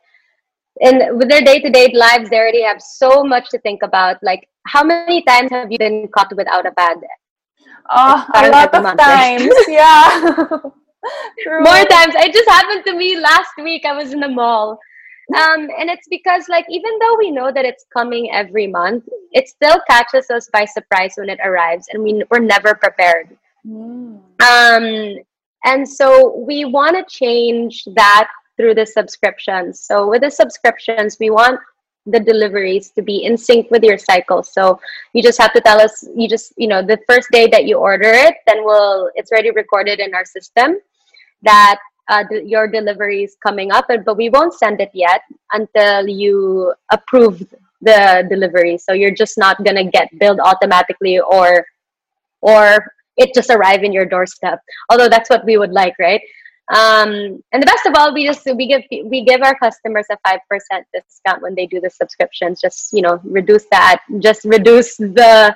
in 0.81 1.17
with 1.17 1.29
their 1.29 1.41
day-to-day 1.41 1.91
lives 1.93 2.29
they 2.29 2.37
already 2.37 2.61
have 2.63 2.81
so 2.81 3.23
much 3.23 3.49
to 3.49 3.59
think 3.59 3.81
about 3.83 4.17
like 4.21 4.47
how 4.67 4.83
many 4.83 5.23
times 5.23 5.49
have 5.51 5.71
you 5.71 5.77
been 5.77 6.07
caught 6.15 6.31
without 6.35 6.65
a 6.65 6.71
pad 6.71 6.97
Uh, 7.89 8.23
a 8.35 8.49
lot 8.49 8.73
of 8.73 8.83
month, 8.83 8.99
right? 8.99 9.39
times, 9.39 9.55
yeah. 9.67 10.25
True. 11.43 11.63
more 11.63 11.85
times 11.85 12.13
it 12.17 12.33
just 12.33 12.49
happened 12.49 12.83
to 12.85 12.93
me 12.95 13.17
last 13.17 13.53
week 13.63 13.85
i 13.85 13.93
was 13.95 14.11
in 14.13 14.19
the 14.19 14.27
mall 14.27 14.77
um, 15.35 15.67
and 15.79 15.89
it's 15.89 16.07
because 16.09 16.47
like 16.49 16.65
even 16.69 16.91
though 16.99 17.15
we 17.17 17.31
know 17.31 17.51
that 17.51 17.65
it's 17.65 17.85
coming 17.95 18.29
every 18.31 18.67
month 18.67 19.03
it 19.31 19.47
still 19.47 19.77
catches 19.89 20.29
us 20.29 20.49
by 20.51 20.65
surprise 20.65 21.13
when 21.17 21.29
it 21.29 21.39
arrives 21.43 21.85
and 21.93 22.03
we, 22.03 22.23
we're 22.29 22.39
never 22.39 22.75
prepared 22.75 23.37
Mm. 23.65 24.21
um, 24.51 25.23
and 25.65 25.87
so 25.87 26.35
we 26.47 26.63
want 26.63 26.95
to 26.95 27.03
change 27.09 27.83
that 27.95 28.29
through 28.57 28.75
the 28.75 28.85
subscriptions. 28.85 29.79
So 29.79 30.09
with 30.09 30.21
the 30.23 30.31
subscriptions 30.31 31.17
we 31.19 31.29
want 31.29 31.59
the 32.05 32.19
deliveries 32.19 32.89
to 32.91 33.01
be 33.01 33.25
in 33.25 33.37
sync 33.37 33.69
with 33.69 33.83
your 33.83 33.97
cycle. 33.97 34.41
So 34.41 34.79
you 35.13 35.21
just 35.21 35.39
have 35.41 35.53
to 35.53 35.61
tell 35.61 35.79
us 35.81 36.07
you 36.15 36.27
just 36.27 36.53
you 36.57 36.67
know 36.67 36.81
the 36.81 36.99
first 37.07 37.27
day 37.31 37.47
that 37.47 37.65
you 37.65 37.77
order 37.77 38.09
it 38.09 38.35
then 38.47 38.63
we'll 38.63 39.09
it's 39.15 39.31
already 39.31 39.51
recorded 39.51 39.99
in 39.99 40.13
our 40.13 40.25
system 40.25 40.77
that 41.43 41.79
uh, 42.09 42.23
your 42.45 42.67
delivery 42.67 43.23
is 43.23 43.35
coming 43.45 43.71
up 43.71 43.89
and- 43.89 44.05
but 44.05 44.15
we 44.17 44.29
won't 44.29 44.53
send 44.53 44.79
it 44.79 44.91
yet 44.93 45.21
until 45.51 46.07
you 46.07 46.73
approve 46.91 47.43
the 47.81 48.25
delivery. 48.29 48.77
So 48.77 48.93
you're 48.93 49.11
just 49.11 49.37
not 49.37 49.63
to 49.63 49.83
get 49.91 50.07
billed 50.19 50.39
automatically 50.39 51.19
or 51.19 51.65
or 52.41 52.93
it 53.17 53.33
just 53.33 53.49
arrive 53.49 53.83
in 53.83 53.91
your 53.91 54.05
doorstep. 54.05 54.59
Although 54.89 55.09
that's 55.09 55.29
what 55.29 55.43
we 55.45 55.57
would 55.57 55.71
like 55.71 55.95
right 55.99 56.21
um, 56.69 57.41
and 57.53 57.63
the 57.63 57.65
best 57.65 57.85
of 57.85 57.93
all 57.95 58.13
we 58.13 58.25
just 58.25 58.45
we 58.45 58.67
give 58.67 58.81
we 59.05 59.23
give 59.23 59.41
our 59.41 59.57
customers 59.57 60.05
a 60.11 60.17
5% 60.27 60.37
discount 60.93 61.41
when 61.41 61.55
they 61.55 61.65
do 61.65 61.79
the 61.79 61.89
subscriptions. 61.89 62.59
Just 62.59 62.91
you 62.91 63.01
know 63.01 63.21
reduce 63.23 63.65
that 63.71 64.01
just 64.19 64.43
reduce 64.43 64.97
the 64.97 65.55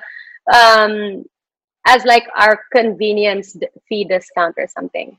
um, 0.52 1.24
as 1.86 2.04
like 2.04 2.24
our 2.34 2.60
convenience 2.72 3.56
fee 3.88 4.04
discount 4.04 4.54
or 4.56 4.66
something. 4.66 5.16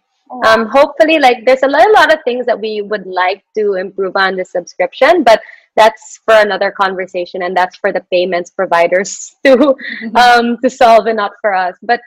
Um, 0.47 0.65
hopefully 0.65 1.19
like 1.19 1.45
there's 1.45 1.61
a 1.61 1.67
lot, 1.67 1.87
a 1.87 1.91
lot 1.91 2.11
of 2.11 2.19
things 2.25 2.47
that 2.47 2.59
we 2.59 2.81
would 2.81 3.05
like 3.05 3.43
to 3.55 3.75
improve 3.75 4.15
on 4.15 4.35
the 4.35 4.43
subscription 4.43 5.21
but 5.21 5.39
that's 5.75 6.21
for 6.25 6.33
another 6.33 6.71
conversation 6.71 7.43
and 7.43 7.55
that's 7.55 7.75
for 7.75 7.91
the 7.91 8.01
payments 8.11 8.49
providers 8.49 9.35
to 9.45 9.75
um, 10.15 10.57
to 10.63 10.71
solve 10.71 11.05
and 11.05 11.17
not 11.17 11.33
for 11.39 11.53
us. 11.53 11.75
But 11.83 12.01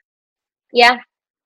yeah 0.72 0.99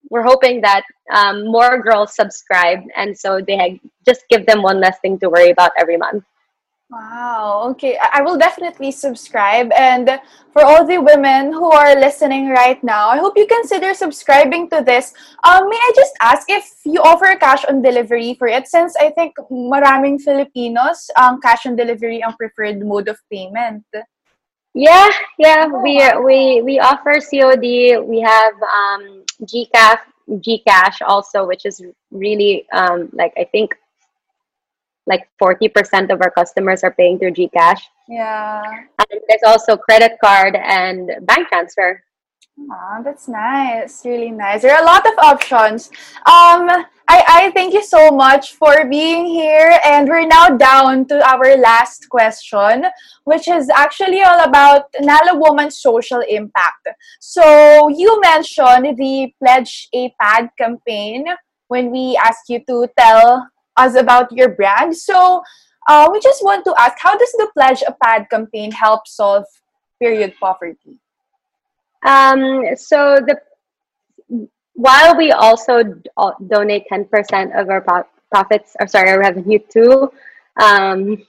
we're 0.09 0.23
hoping 0.23 0.61
that 0.61 0.83
um, 1.13 1.45
more 1.45 1.81
girls 1.81 2.15
subscribe 2.15 2.79
and 2.95 3.17
so 3.17 3.39
they 3.39 3.57
ha- 3.57 3.79
just 4.05 4.25
give 4.29 4.45
them 4.45 4.61
one 4.61 4.79
less 4.79 4.99
thing 4.99 5.19
to 5.19 5.29
worry 5.29 5.51
about 5.51 5.71
every 5.77 5.97
month 5.97 6.23
Wow. 6.91 7.67
Okay. 7.71 7.97
I 7.97 8.21
will 8.21 8.37
definitely 8.37 8.91
subscribe. 8.91 9.71
And 9.71 10.19
for 10.51 10.61
all 10.65 10.85
the 10.85 10.97
women 10.97 11.53
who 11.53 11.71
are 11.71 11.95
listening 11.95 12.49
right 12.49 12.83
now, 12.83 13.07
I 13.07 13.17
hope 13.17 13.37
you 13.37 13.47
consider 13.47 13.93
subscribing 13.93 14.69
to 14.71 14.83
this. 14.85 15.13
Um, 15.45 15.69
may 15.69 15.77
I 15.77 15.91
just 15.95 16.11
ask 16.21 16.49
if 16.49 16.69
you 16.83 17.01
offer 17.01 17.33
cash 17.39 17.63
on 17.63 17.81
delivery 17.81 18.35
for 18.37 18.49
it? 18.49 18.67
Since 18.67 18.97
I 18.97 19.09
think 19.11 19.35
maraming 19.49 20.19
Filipinos, 20.19 21.09
um, 21.17 21.39
cash 21.39 21.65
on 21.65 21.77
delivery 21.77 22.21
ang 22.21 22.33
preferred 22.35 22.83
mode 22.85 23.07
of 23.07 23.17
payment. 23.31 23.85
yeah 24.73 25.09
yeah 25.37 25.67
we 25.67 25.99
we 26.23 26.61
we 26.61 26.79
offer 26.79 27.19
cod 27.19 27.59
we 27.59 28.23
have 28.23 28.53
um 28.63 29.20
gcash 29.43 29.99
gcash 30.29 31.01
also 31.05 31.45
which 31.45 31.65
is 31.65 31.81
really 32.11 32.67
um 32.71 33.09
like 33.13 33.33
i 33.37 33.43
think 33.43 33.75
like 35.07 35.27
40% 35.41 36.11
of 36.13 36.21
our 36.21 36.29
customers 36.29 36.83
are 36.83 36.91
paying 36.91 37.17
through 37.17 37.31
gcash 37.31 37.81
Yeah. 38.07 38.61
and 38.99 39.21
there's 39.27 39.41
also 39.45 39.75
credit 39.75 40.17
card 40.23 40.55
and 40.55 41.11
bank 41.25 41.47
transfer 41.49 42.03
Ah, 42.69 43.01
that's 43.03 43.27
nice. 43.27 44.05
Really 44.05 44.31
nice. 44.31 44.61
There 44.61 44.75
are 44.75 44.81
a 44.81 44.85
lot 44.85 45.05
of 45.05 45.13
options. 45.19 45.89
Um, 46.25 46.69
I, 47.07 47.23
I 47.27 47.51
thank 47.53 47.73
you 47.73 47.83
so 47.83 48.11
much 48.11 48.53
for 48.55 48.87
being 48.89 49.25
here. 49.25 49.79
And 49.83 50.07
we're 50.07 50.27
now 50.27 50.49
down 50.49 51.05
to 51.07 51.27
our 51.27 51.57
last 51.57 52.07
question, 52.09 52.85
which 53.23 53.47
is 53.47 53.69
actually 53.69 54.21
all 54.21 54.43
about 54.43 54.85
Nala 54.99 55.37
Woman's 55.37 55.81
social 55.81 56.21
impact. 56.27 56.87
So 57.19 57.89
you 57.89 58.19
mentioned 58.21 58.97
the 58.97 59.33
Pledge 59.39 59.89
a 59.93 60.13
Pad 60.21 60.49
campaign 60.57 61.25
when 61.67 61.91
we 61.91 62.17
asked 62.17 62.49
you 62.49 62.63
to 62.67 62.87
tell 62.97 63.49
us 63.77 63.95
about 63.95 64.31
your 64.31 64.49
brand. 64.55 64.95
So 64.95 65.41
uh, 65.89 66.09
we 66.11 66.19
just 66.19 66.43
want 66.43 66.63
to 66.65 66.75
ask, 66.77 66.97
how 66.99 67.17
does 67.17 67.31
the 67.33 67.49
Pledge 67.53 67.83
a 67.87 67.95
Pad 68.03 68.29
campaign 68.29 68.71
help 68.71 69.07
solve 69.07 69.45
period 69.99 70.35
poverty? 70.39 70.99
Um, 72.03 72.65
so 72.75 73.19
the 73.27 73.39
while 74.73 75.15
we 75.15 75.31
also 75.31 75.83
donate 76.47 76.85
ten 76.87 77.05
percent 77.05 77.53
of 77.55 77.69
our 77.69 77.81
pro- 77.81 78.07
profits, 78.31 78.75
or 78.79 78.87
sorry, 78.87 79.09
our 79.11 79.19
revenue 79.19 79.59
to 79.69 80.11
um, 80.59 81.23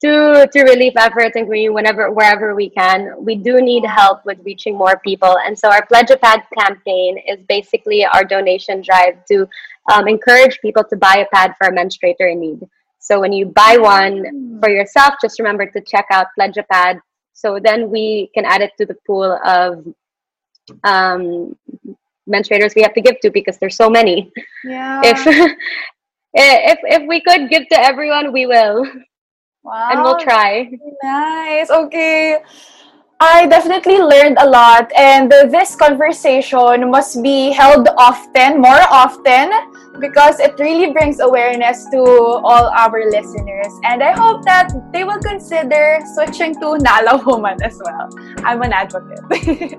to 0.00 0.48
to 0.52 0.62
relief 0.62 0.94
efforts 0.96 1.36
and 1.36 1.46
green 1.46 1.74
whenever 1.74 2.10
wherever 2.10 2.54
we 2.54 2.70
can, 2.70 3.14
we 3.18 3.34
do 3.34 3.60
need 3.60 3.84
help 3.84 4.24
with 4.24 4.38
reaching 4.44 4.76
more 4.76 4.98
people. 5.04 5.36
And 5.46 5.58
so 5.58 5.68
our 5.68 5.84
Pledge 5.86 6.10
a 6.10 6.16
Pad 6.16 6.42
campaign 6.58 7.18
is 7.28 7.38
basically 7.48 8.04
our 8.04 8.24
donation 8.24 8.82
drive 8.82 9.24
to 9.26 9.46
um, 9.92 10.08
encourage 10.08 10.60
people 10.60 10.84
to 10.84 10.96
buy 10.96 11.16
a 11.18 11.36
pad 11.36 11.54
for 11.58 11.68
a 11.68 11.72
menstruator 11.72 12.32
in 12.32 12.40
need. 12.40 12.60
So 12.98 13.20
when 13.20 13.32
you 13.32 13.46
buy 13.46 13.76
one 13.78 14.58
for 14.60 14.70
yourself, 14.70 15.14
just 15.20 15.38
remember 15.40 15.66
to 15.66 15.80
check 15.80 16.06
out 16.10 16.28
Pledge 16.36 16.56
a 16.56 16.62
Pad. 16.62 17.00
So 17.32 17.58
then 17.62 17.90
we 17.90 18.30
can 18.34 18.44
add 18.44 18.60
it 18.60 18.72
to 18.78 18.86
the 18.86 18.96
pool 19.06 19.38
of 19.44 19.86
um, 20.84 21.56
menstruators 22.28 22.74
we 22.74 22.82
have 22.82 22.94
to 22.94 23.00
give 23.00 23.20
to 23.20 23.30
because 23.30 23.58
there's 23.58 23.76
so 23.76 23.90
many. 23.90 24.30
Yeah. 24.64 25.00
If 25.04 25.26
if 26.34 26.78
if 26.82 27.08
we 27.08 27.20
could 27.20 27.50
give 27.50 27.68
to 27.68 27.80
everyone, 27.80 28.32
we 28.32 28.46
will, 28.46 28.86
wow. 29.62 29.88
and 29.90 30.02
we'll 30.02 30.20
try. 30.20 30.70
Nice. 31.02 31.70
Okay. 31.70 32.38
I 33.22 33.46
definitely 33.46 33.98
learned 33.98 34.36
a 34.40 34.48
lot, 34.48 34.90
and 34.98 35.30
this 35.30 35.76
conversation 35.76 36.90
must 36.90 37.22
be 37.22 37.52
held 37.52 37.86
often, 37.96 38.60
more 38.60 38.82
often, 38.90 39.48
because 40.00 40.40
it 40.40 40.58
really 40.58 40.92
brings 40.92 41.20
awareness 41.20 41.86
to 41.90 42.02
all 42.02 42.66
our 42.74 43.08
listeners. 43.10 43.72
And 43.84 44.02
I 44.02 44.10
hope 44.10 44.44
that 44.44 44.74
they 44.92 45.04
will 45.04 45.20
consider 45.20 46.00
switching 46.14 46.58
to 46.58 46.78
Nala 46.78 47.22
Woman 47.24 47.62
as 47.62 47.80
well. 47.84 48.10
I'm 48.42 48.60
an 48.60 48.72
advocate. 48.72 49.78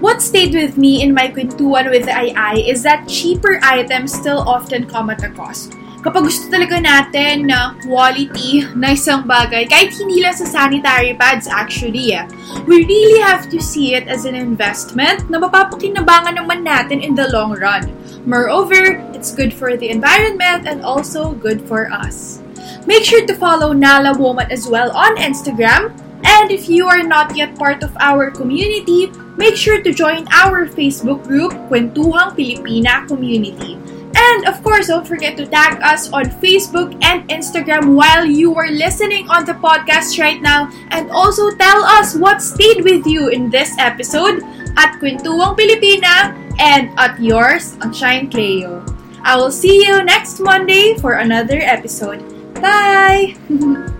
What 0.00 0.22
stayed 0.22 0.54
with 0.54 0.78
me 0.78 1.02
in 1.02 1.12
my 1.12 1.28
kwentuhan 1.28 1.90
with 1.90 2.08
AI 2.08 2.64
is 2.64 2.82
that 2.82 3.08
cheaper 3.08 3.60
items 3.62 4.12
still 4.12 4.40
often 4.40 4.86
come 4.86 5.10
at 5.10 5.22
a 5.22 5.28
cost. 5.28 5.76
Kapag 6.06 6.22
gusto 6.22 6.46
talaga 6.46 6.78
natin 6.78 7.50
na 7.50 7.74
quality 7.82 8.62
na 8.78 8.94
isang 8.94 9.26
bagay, 9.26 9.66
kahit 9.66 9.90
hindi 9.98 10.22
lang 10.22 10.38
sa 10.38 10.46
sanitary 10.46 11.18
pads 11.18 11.50
actually, 11.50 12.14
eh, 12.14 12.22
we 12.62 12.86
really 12.86 13.18
have 13.18 13.50
to 13.50 13.58
see 13.58 13.98
it 13.98 14.06
as 14.06 14.22
an 14.22 14.38
investment 14.38 15.26
na 15.26 15.42
mapapakinabangan 15.42 16.38
naman 16.38 16.62
natin 16.62 17.02
in 17.02 17.18
the 17.18 17.26
long 17.34 17.58
run. 17.58 17.90
Moreover, 18.22 19.02
it's 19.18 19.34
good 19.34 19.50
for 19.50 19.74
the 19.74 19.90
environment 19.90 20.70
and 20.70 20.86
also 20.86 21.34
good 21.34 21.58
for 21.66 21.90
us. 21.90 22.38
Make 22.86 23.02
sure 23.02 23.26
to 23.26 23.34
follow 23.34 23.74
Nala 23.74 24.14
Woman 24.14 24.46
as 24.54 24.70
well 24.70 24.94
on 24.94 25.18
Instagram. 25.18 25.90
And 26.22 26.54
if 26.54 26.70
you 26.70 26.86
are 26.86 27.02
not 27.02 27.34
yet 27.34 27.58
part 27.58 27.82
of 27.82 27.90
our 27.98 28.30
community, 28.30 29.10
make 29.34 29.58
sure 29.58 29.82
to 29.82 29.90
join 29.90 30.30
our 30.30 30.70
Facebook 30.70 31.26
group, 31.26 31.50
Kwentuhang 31.66 32.38
Pilipina 32.38 33.10
Community. 33.10 33.74
And 34.16 34.48
of 34.48 34.62
course, 34.64 34.88
don't 34.88 35.06
forget 35.06 35.36
to 35.36 35.46
tag 35.46 35.78
us 35.84 36.08
on 36.12 36.32
Facebook 36.40 36.96
and 37.04 37.28
Instagram 37.28 37.94
while 37.94 38.24
you 38.24 38.56
are 38.56 38.72
listening 38.72 39.28
on 39.28 39.44
the 39.44 39.54
podcast 39.60 40.16
right 40.18 40.40
now. 40.40 40.72
And 40.90 41.10
also 41.10 41.52
tell 41.54 41.84
us 41.84 42.16
what 42.16 42.40
stayed 42.40 42.82
with 42.82 43.06
you 43.06 43.28
in 43.28 43.50
this 43.50 43.76
episode 43.78 44.40
at 44.80 44.96
Kwentuhang 45.00 45.56
Pilipina 45.56 46.32
and 46.58 46.90
at 46.96 47.20
yours, 47.20 47.76
on 47.82 47.92
Shine 47.92 48.30
Cleo. 48.30 48.84
I 49.22 49.36
will 49.36 49.52
see 49.52 49.84
you 49.84 50.04
next 50.04 50.40
Monday 50.40 50.96
for 50.96 51.20
another 51.20 51.60
episode. 51.60 52.24
Bye! 52.54 53.36